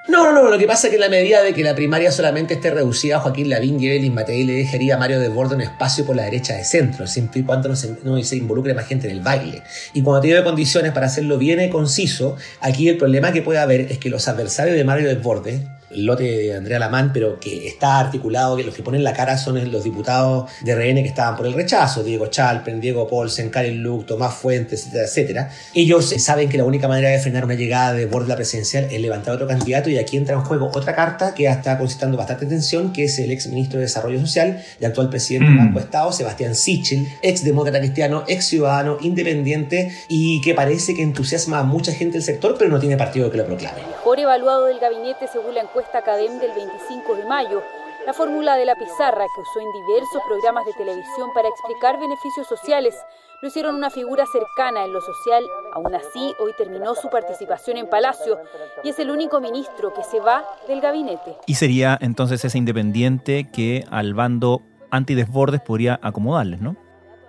No, 0.09 0.33
no, 0.33 0.33
no, 0.33 0.51
lo 0.51 0.59
que 0.59 0.69
pasa 0.69 0.87
es 0.87 0.90
que 0.90 0.97
en 0.97 1.01
la 1.01 1.09
medida 1.09 1.42
de 1.42 1.53
que 1.53 1.64
la 1.64 1.75
primaria 1.75 2.12
solamente 2.12 2.55
esté 2.55 2.71
reducida 2.71 3.16
a 3.16 3.21
Joaquín 3.21 3.51
Lavín 3.51 3.83
Evelyn 3.83 4.14
Matei 4.14 4.45
le 4.45 4.53
dejaría 4.53 4.95
a 4.95 4.99
Mario 4.99 5.19
Desbordes 5.19 5.57
un 5.57 5.62
espacio 5.62 6.07
por 6.07 6.14
la 6.14 6.23
derecha 6.25 6.55
de 6.55 6.64
centro, 6.64 7.09
siempre 7.09 7.40
y 7.40 7.42
cuando 7.42 7.69
no 7.69 7.75
se, 7.75 7.97
no 8.05 8.16
involucre 8.16 8.73
más 8.73 8.87
gente 8.87 9.09
en 9.09 9.16
el 9.16 9.23
baile. 9.23 9.62
Y 9.95 10.03
cuando 10.03 10.21
te 10.21 10.45
condiciones 10.45 10.92
para 10.92 11.07
hacerlo 11.07 11.38
bien 11.38 11.61
y 11.61 11.71
conciso, 11.71 12.37
aquí 12.61 12.88
el 12.88 12.99
problema 12.99 13.33
que 13.33 13.42
puede 13.42 13.59
haber 13.59 13.81
es 13.90 13.99
que 13.99 14.09
los 14.09 14.29
adversarios 14.29 14.77
de 14.77 14.85
Mario 14.85 15.09
Desbordes, 15.09 15.62
lote 16.04 16.24
de 16.24 16.56
Andrea 16.56 16.78
Lamán, 16.78 17.12
pero 17.12 17.40
que 17.40 17.66
está 17.66 17.98
articulado, 17.98 18.56
que 18.56 18.64
los 18.64 18.74
que 18.74 18.82
ponen 18.82 19.04
la 19.04 19.12
cara 19.12 19.38
son 19.38 19.70
los 19.70 19.85
diputados 19.85 20.50
de 20.62 20.74
RN 20.74 21.02
que 21.02 21.09
estaban 21.09 21.37
por 21.37 21.46
el 21.46 21.54
rechazo, 21.54 22.02
Diego 22.02 22.26
Chalpen, 22.26 22.80
Diego 22.80 23.09
Paulsen, 23.09 23.50
Karen 23.50 23.82
Luke, 23.82 24.04
Tomás 24.06 24.35
Fuentes, 24.35 24.87
etcétera, 24.87 25.04
etcétera. 25.04 25.50
Ellos 25.74 26.14
saben 26.18 26.48
que 26.48 26.59
la 26.59 26.64
única 26.64 26.88
manera 26.88 27.09
de 27.11 27.18
frenar 27.18 27.44
una 27.44 27.54
llegada 27.54 27.92
de 27.92 28.06
borde 28.06 28.26
a 28.26 28.28
la 28.30 28.37
presidencial 28.37 28.88
es 28.90 29.00
levantar 29.00 29.35
otro 29.35 29.46
candidato 29.46 29.88
y 29.90 29.98
aquí 29.98 30.16
entra 30.16 30.35
en 30.35 30.42
juego 30.42 30.70
otra 30.74 30.94
carta 30.94 31.35
que 31.35 31.44
ya 31.44 31.52
está 31.52 31.78
concitando 31.78 32.16
bastante 32.16 32.46
atención, 32.46 32.92
que 32.92 33.04
es 33.04 33.18
el 33.18 33.30
ex 33.30 33.46
ministro 33.46 33.78
de 33.78 33.87
Desarrollo 33.87 34.20
Social 34.20 34.62
y 34.80 34.85
actual 34.85 35.09
presidente 35.09 35.48
del 35.48 35.59
Banco 35.59 35.78
Estado, 35.78 36.12
Sebastián 36.12 36.54
Sichel, 36.54 37.06
ex 37.22 37.44
demócrata 37.44 37.78
cristiano, 37.78 38.24
ex 38.28 38.44
ciudadano, 38.46 38.98
independiente 39.00 39.92
y 40.09 40.40
que 40.40 40.54
parece 40.54 40.94
que 40.94 41.02
entusiasma 41.02 41.61
a 41.61 41.62
mucha 41.62 41.92
gente 41.92 42.14
del 42.14 42.22
sector, 42.22 42.56
pero 42.59 42.70
no 42.70 42.80
tiene 42.80 42.96
partido 42.96 43.30
que 43.30 43.38
lo 43.38 43.46
proclame. 43.46 43.82
Mejor 43.88 44.20
evaluado 44.20 44.66
del 44.66 44.78
gabinete 44.78 45.26
según 45.32 45.54
la 45.54 45.62
encuesta 45.62 45.86
Academ 45.94 46.38
del 46.38 46.53
25 46.53 47.14
de 47.14 47.25
mayo. 47.25 47.62
La 48.07 48.12
fórmula 48.12 48.57
de 48.57 48.64
la 48.64 48.75
pizarra 48.75 49.25
que 49.35 49.40
usó 49.40 49.61
en 49.61 49.72
diversos 49.72 50.22
programas 50.27 50.64
de 50.64 50.72
televisión 50.72 51.31
para 51.35 51.49
explicar 51.49 51.99
beneficios 51.99 52.46
sociales 52.46 52.94
lo 53.42 53.49
hicieron 53.49 53.75
una 53.75 53.90
figura 53.90 54.25
cercana 54.27 54.85
en 54.85 54.92
lo 54.92 55.01
social. 55.01 55.44
Aún 55.75 55.94
así, 55.94 56.35
hoy 56.40 56.53
terminó 56.57 56.94
su 56.94 57.11
participación 57.11 57.77
en 57.77 57.88
Palacio 57.88 58.38
y 58.85 58.90
es 58.90 58.99
el 58.99 59.11
único 59.11 59.40
ministro 59.40 59.92
que 59.92 60.03
se 60.03 60.20
va 60.20 60.44
del 60.68 60.81
gabinete. 60.81 61.37
Y 61.46 61.55
sería 61.55 61.99
entonces 62.01 62.44
ese 62.44 62.59
independiente 62.59 63.49
que 63.53 63.85
al 63.90 64.14
bando 64.14 64.62
antidesbordes 64.90 65.61
podría 65.61 65.99
acomodarles, 66.03 66.61
¿no? 66.61 66.77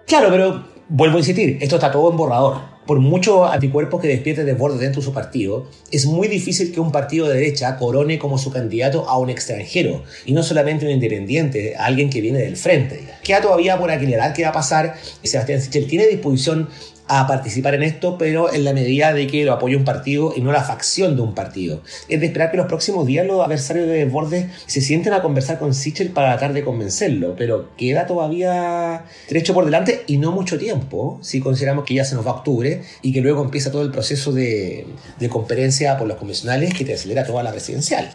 Claro, 0.05 0.29
pero 0.29 0.63
vuelvo 0.87 1.17
a 1.17 1.19
insistir, 1.19 1.57
esto 1.61 1.75
está 1.75 1.91
todo 1.91 2.09
en 2.11 2.17
borrador 2.17 2.76
por 2.87 2.99
muchos 2.99 3.51
anticuerpos 3.51 4.01
que 4.01 4.07
despierte 4.07 4.45
desborde 4.45 4.79
dentro 4.79 5.01
de 5.01 5.05
su 5.05 5.13
partido, 5.13 5.67
es 5.91 6.05
muy 6.05 6.27
difícil 6.27 6.71
que 6.71 6.79
un 6.79 6.91
partido 6.91 7.27
de 7.27 7.35
derecha 7.35 7.77
corone 7.77 8.17
como 8.17 8.37
su 8.37 8.49
candidato 8.49 9.07
a 9.07 9.19
un 9.19 9.29
extranjero, 9.29 10.03
y 10.25 10.31
no 10.31 10.41
solamente 10.41 10.85
un 10.85 10.91
independiente, 10.91 11.75
alguien 11.75 12.09
que 12.09 12.21
viene 12.21 12.39
del 12.39 12.55
frente. 12.55 13.07
Queda 13.23 13.41
todavía 13.41 13.77
por 13.77 13.91
aclarar 13.91 14.33
qué 14.33 14.43
va 14.43 14.49
a 14.49 14.53
pasar. 14.53 14.95
Sebastián 15.21 15.61
Sichel 15.61 15.85
tiene 15.87 16.07
disposición 16.07 16.69
a 17.07 17.27
participar 17.27 17.75
en 17.75 17.83
esto, 17.83 18.17
pero 18.17 18.53
en 18.53 18.63
la 18.63 18.73
medida 18.73 19.13
de 19.13 19.27
que 19.27 19.45
lo 19.45 19.53
apoye 19.53 19.75
un 19.75 19.85
partido 19.85 20.33
y 20.35 20.41
no 20.41 20.51
la 20.51 20.63
facción 20.63 21.15
de 21.15 21.21
un 21.21 21.33
partido. 21.33 21.81
Es 22.09 22.19
de 22.19 22.27
esperar 22.27 22.51
que 22.51 22.57
los 22.57 22.67
próximos 22.67 23.05
días 23.05 23.25
los 23.25 23.43
adversarios 23.43 23.87
de 23.87 24.05
Desbordes 24.05 24.47
se 24.65 24.81
sienten 24.81 25.13
a 25.13 25.21
conversar 25.21 25.59
con 25.59 25.73
Sichel 25.73 26.09
para 26.09 26.31
tratar 26.31 26.53
de 26.53 26.63
convencerlo, 26.63 27.35
pero 27.37 27.75
queda 27.77 28.05
todavía 28.05 29.05
trecho 29.27 29.53
por 29.53 29.65
delante 29.65 30.03
y 30.07 30.17
no 30.17 30.31
mucho 30.31 30.57
tiempo, 30.57 31.19
si 31.21 31.39
consideramos 31.39 31.85
que 31.85 31.93
ya 31.93 32.05
se 32.05 32.15
nos 32.15 32.25
va 32.25 32.31
octubre 32.31 32.81
y 33.01 33.13
que 33.13 33.21
luego 33.21 33.43
empieza 33.43 33.71
todo 33.71 33.83
el 33.83 33.91
proceso 33.91 34.31
de, 34.31 34.85
de 35.19 35.29
conferencia 35.29 35.97
por 35.97 36.07
los 36.07 36.17
convencionales 36.17 36.73
que 36.73 36.85
te 36.85 36.93
acelera 36.93 37.25
toda 37.25 37.43
la 37.43 37.51
presidencial. 37.51 38.09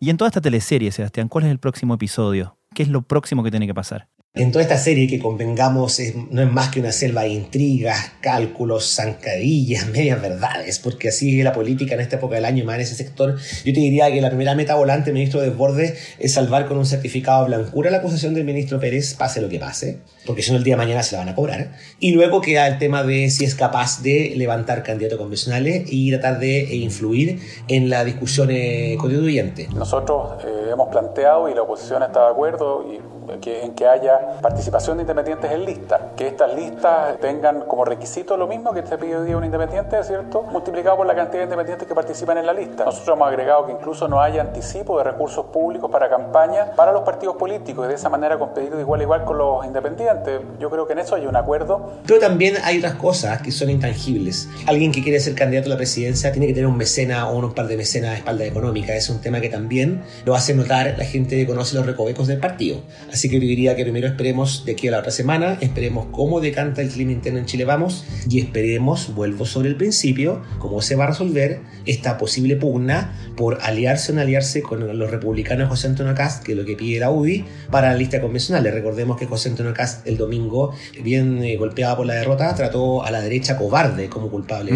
Y 0.00 0.10
en 0.10 0.16
toda 0.16 0.28
esta 0.28 0.40
teleserie, 0.40 0.92
Sebastián, 0.92 1.28
¿cuál 1.28 1.44
es 1.44 1.50
el 1.50 1.58
próximo 1.58 1.94
episodio? 1.94 2.56
¿Qué 2.74 2.84
es 2.84 2.88
lo 2.88 3.02
próximo 3.02 3.42
que 3.42 3.50
tiene 3.50 3.66
que 3.66 3.74
pasar? 3.74 4.08
En 4.38 4.52
toda 4.52 4.62
esta 4.62 4.78
serie 4.78 5.08
que 5.08 5.18
convengamos 5.18 6.00
no 6.30 6.42
es 6.42 6.52
más 6.52 6.68
que 6.68 6.78
una 6.78 6.92
selva 6.92 7.22
de 7.22 7.30
intrigas, 7.30 8.12
cálculos, 8.20 8.94
zancadillas, 8.94 9.88
medias 9.92 10.22
verdades, 10.22 10.78
porque 10.78 11.08
así 11.08 11.40
es 11.40 11.44
la 11.44 11.52
política 11.52 11.96
en 11.96 12.00
esta 12.02 12.16
época 12.16 12.36
del 12.36 12.44
año, 12.44 12.64
más 12.64 12.76
en 12.76 12.82
ese 12.82 12.94
sector. 12.94 13.36
Yo 13.64 13.72
te 13.72 13.80
diría 13.80 14.12
que 14.12 14.20
la 14.20 14.28
primera 14.28 14.54
meta 14.54 14.76
volante 14.76 15.06
del 15.06 15.14
ministro 15.14 15.40
Desbordes 15.40 15.98
es 16.20 16.34
salvar 16.34 16.66
con 16.66 16.78
un 16.78 16.86
certificado 16.86 17.42
de 17.42 17.56
blancura 17.56 17.90
la 17.90 17.98
acusación 17.98 18.32
del 18.32 18.44
ministro 18.44 18.78
Pérez, 18.78 19.14
pase 19.14 19.40
lo 19.40 19.48
que 19.48 19.58
pase, 19.58 19.98
porque 20.28 20.42
si 20.42 20.52
no 20.52 20.58
el 20.58 20.62
día 20.62 20.74
de 20.74 20.76
mañana 20.76 21.02
se 21.02 21.16
la 21.16 21.22
van 21.22 21.30
a 21.30 21.34
cobrar. 21.34 21.72
Y 21.98 22.12
luego 22.12 22.42
queda 22.42 22.68
el 22.68 22.78
tema 22.78 23.02
de 23.02 23.30
si 23.30 23.46
es 23.46 23.54
capaz 23.54 24.02
de 24.02 24.34
levantar 24.36 24.82
candidatos 24.82 25.18
convencionales 25.18 25.84
y 25.86 26.10
tratar 26.12 26.38
de 26.38 26.76
influir 26.76 27.40
en 27.66 27.88
la 27.88 28.04
discusión 28.04 28.50
eh, 28.50 28.96
constituyente. 29.00 29.68
Nosotros 29.74 30.44
eh, 30.44 30.68
hemos 30.70 30.88
planteado 30.88 31.48
y 31.48 31.54
la 31.54 31.62
oposición 31.62 32.02
está 32.02 32.26
de 32.26 32.30
acuerdo 32.30 32.84
y 32.92 33.38
que, 33.40 33.62
en 33.62 33.74
que 33.74 33.86
haya 33.86 34.38
participación 34.42 34.98
de 34.98 35.04
independientes 35.04 35.50
en 35.50 35.64
listas, 35.64 36.00
que 36.18 36.26
estas 36.26 36.52
listas 36.52 37.16
tengan 37.20 37.60
como 37.60 37.84
requisito 37.84 38.36
lo 38.36 38.48
mismo 38.48 38.74
que 38.74 38.82
te 38.82 38.98
pide 38.98 39.18
hoy 39.18 39.26
día 39.28 39.36
un 39.36 39.44
independiente, 39.44 40.02
¿cierto? 40.02 40.42
Multiplicado 40.42 40.96
por 40.96 41.06
la 41.06 41.14
cantidad 41.14 41.38
de 41.38 41.44
independientes 41.44 41.86
que 41.86 41.94
participan 41.94 42.38
en 42.38 42.46
la 42.46 42.52
lista. 42.52 42.84
Nosotros 42.84 43.16
hemos 43.16 43.28
agregado 43.28 43.66
que 43.66 43.72
incluso 43.72 44.08
no 44.08 44.20
haya 44.20 44.40
anticipo 44.40 44.98
de 44.98 45.04
recursos 45.04 45.46
públicos 45.46 45.88
para 45.88 46.10
campaña 46.10 46.72
para 46.74 46.90
los 46.90 47.02
partidos 47.02 47.36
políticos 47.36 47.86
y 47.86 47.88
de 47.90 47.94
esa 47.94 48.08
manera 48.08 48.36
competir 48.36 48.74
de 48.74 48.80
igual 48.80 48.98
a 48.98 49.02
igual 49.04 49.24
con 49.24 49.38
los 49.38 49.64
independientes. 49.64 50.40
Yo 50.58 50.68
creo 50.70 50.88
que 50.88 50.94
en 50.94 50.98
eso 50.98 51.14
hay 51.14 51.24
un 51.24 51.36
acuerdo. 51.36 51.92
Pero 52.04 52.18
también 52.18 52.56
hay 52.64 52.78
otras 52.78 52.94
cosas 52.94 53.40
que 53.40 53.52
son 53.52 53.70
intangibles. 53.70 54.48
Alguien 54.66 54.90
que 54.90 55.04
quiere 55.04 55.20
ser 55.20 55.36
candidato 55.36 55.66
a 55.66 55.70
la 55.70 55.76
presidencia 55.76 56.32
tiene 56.32 56.48
que 56.48 56.54
tener 56.54 56.66
un 56.66 56.76
mecena 56.76 57.30
o 57.30 57.38
un 57.38 57.54
par 57.54 57.68
de 57.68 57.76
mecenas 57.76 58.10
a 58.10 58.16
espalda 58.16 58.44
económica. 58.44 58.92
Es 58.92 59.08
un 59.08 59.20
tema 59.20 59.40
que 59.40 59.50
también 59.50 60.02
lo 60.24 60.34
hace 60.34 60.52
notar 60.52 60.96
la 60.98 61.04
gente 61.04 61.36
que 61.36 61.46
conoce 61.46 61.76
los 61.76 61.86
recovecos 61.86 62.26
del 62.26 62.40
partido. 62.40 62.80
Así 63.12 63.30
que 63.30 63.36
yo 63.36 63.42
diría 63.42 63.76
que 63.76 63.84
primero 63.84 64.08
esperemos 64.08 64.64
de 64.64 64.72
aquí 64.72 64.88
a 64.88 64.90
la 64.90 64.98
otra 64.98 65.12
semana, 65.12 65.58
esperemos 65.60 66.07
cómo 66.12 66.40
decanta 66.40 66.82
el 66.82 66.88
clima 66.88 67.12
interno 67.12 67.38
en 67.38 67.46
Chile 67.46 67.64
Vamos 67.64 68.04
y 68.28 68.40
esperemos, 68.40 69.14
vuelvo 69.14 69.46
sobre 69.46 69.68
el 69.68 69.76
principio, 69.76 70.42
cómo 70.58 70.82
se 70.82 70.96
va 70.96 71.04
a 71.04 71.08
resolver 71.08 71.60
esta 71.86 72.18
posible 72.18 72.56
pugna 72.56 73.14
por 73.36 73.58
aliarse 73.62 74.12
o 74.12 74.14
no 74.14 74.20
aliarse 74.20 74.62
con 74.62 74.98
los 74.98 75.10
republicanos 75.10 75.68
José 75.68 75.88
Antonio 75.88 76.14
Cast, 76.14 76.42
que 76.42 76.52
es 76.52 76.58
lo 76.58 76.64
que 76.64 76.76
pide 76.76 77.00
la 77.00 77.10
UDI, 77.10 77.44
para 77.70 77.92
la 77.92 77.96
lista 77.96 78.20
convencional. 78.20 78.64
Recordemos 78.64 79.16
que 79.16 79.26
José 79.26 79.50
Antonio 79.50 79.72
Cast 79.74 80.06
el 80.06 80.16
domingo, 80.16 80.72
bien 81.02 81.42
eh, 81.42 81.56
golpeado 81.56 81.98
por 81.98 82.06
la 82.06 82.14
derrota, 82.14 82.54
trató 82.54 83.04
a 83.04 83.10
la 83.10 83.20
derecha 83.20 83.56
cobarde 83.56 84.08
como 84.08 84.28
culpable, 84.28 84.72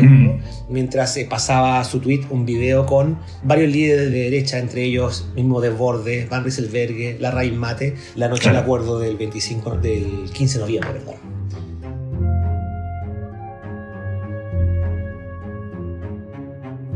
mientras 0.69 1.17
eh, 1.17 1.27
pasaba 1.29 1.83
su 1.85 2.01
tweet 2.01 2.23
un 2.31 2.47
video 2.47 2.87
con 2.87 3.19
varios 3.43 3.71
líderes 3.73 4.11
de 4.11 4.19
derecha, 4.23 4.59
entre 4.59 4.85
ellos 4.85 5.27
mismo 5.35 5.61
Desbordes, 5.61 6.29
Van 6.29 6.45
Rieselbergue, 6.45 7.17
la 7.21 7.31
Raíz 7.31 7.53
Mate, 7.53 7.95
la 8.15 8.29
noche 8.29 8.49
del 8.49 8.59
acuerdo 8.59 8.99
del 8.99 9.17
25, 9.17 9.79
del 9.79 10.31
15 10.33 10.59
de 10.59 10.65
noviembre, 10.65 10.93
perdón. 10.93 11.22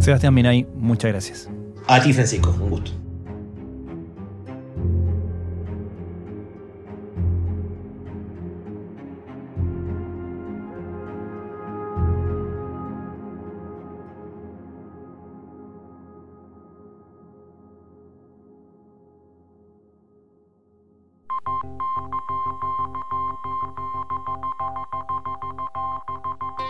Sebastián 0.07 0.35
Minay, 0.35 0.65
muchas 0.77 1.11
gracias. 1.11 1.51
A 1.89 2.01
ti, 2.01 2.13
Francisco, 2.13 2.57
un 2.61 2.71
gusto. 2.71 2.93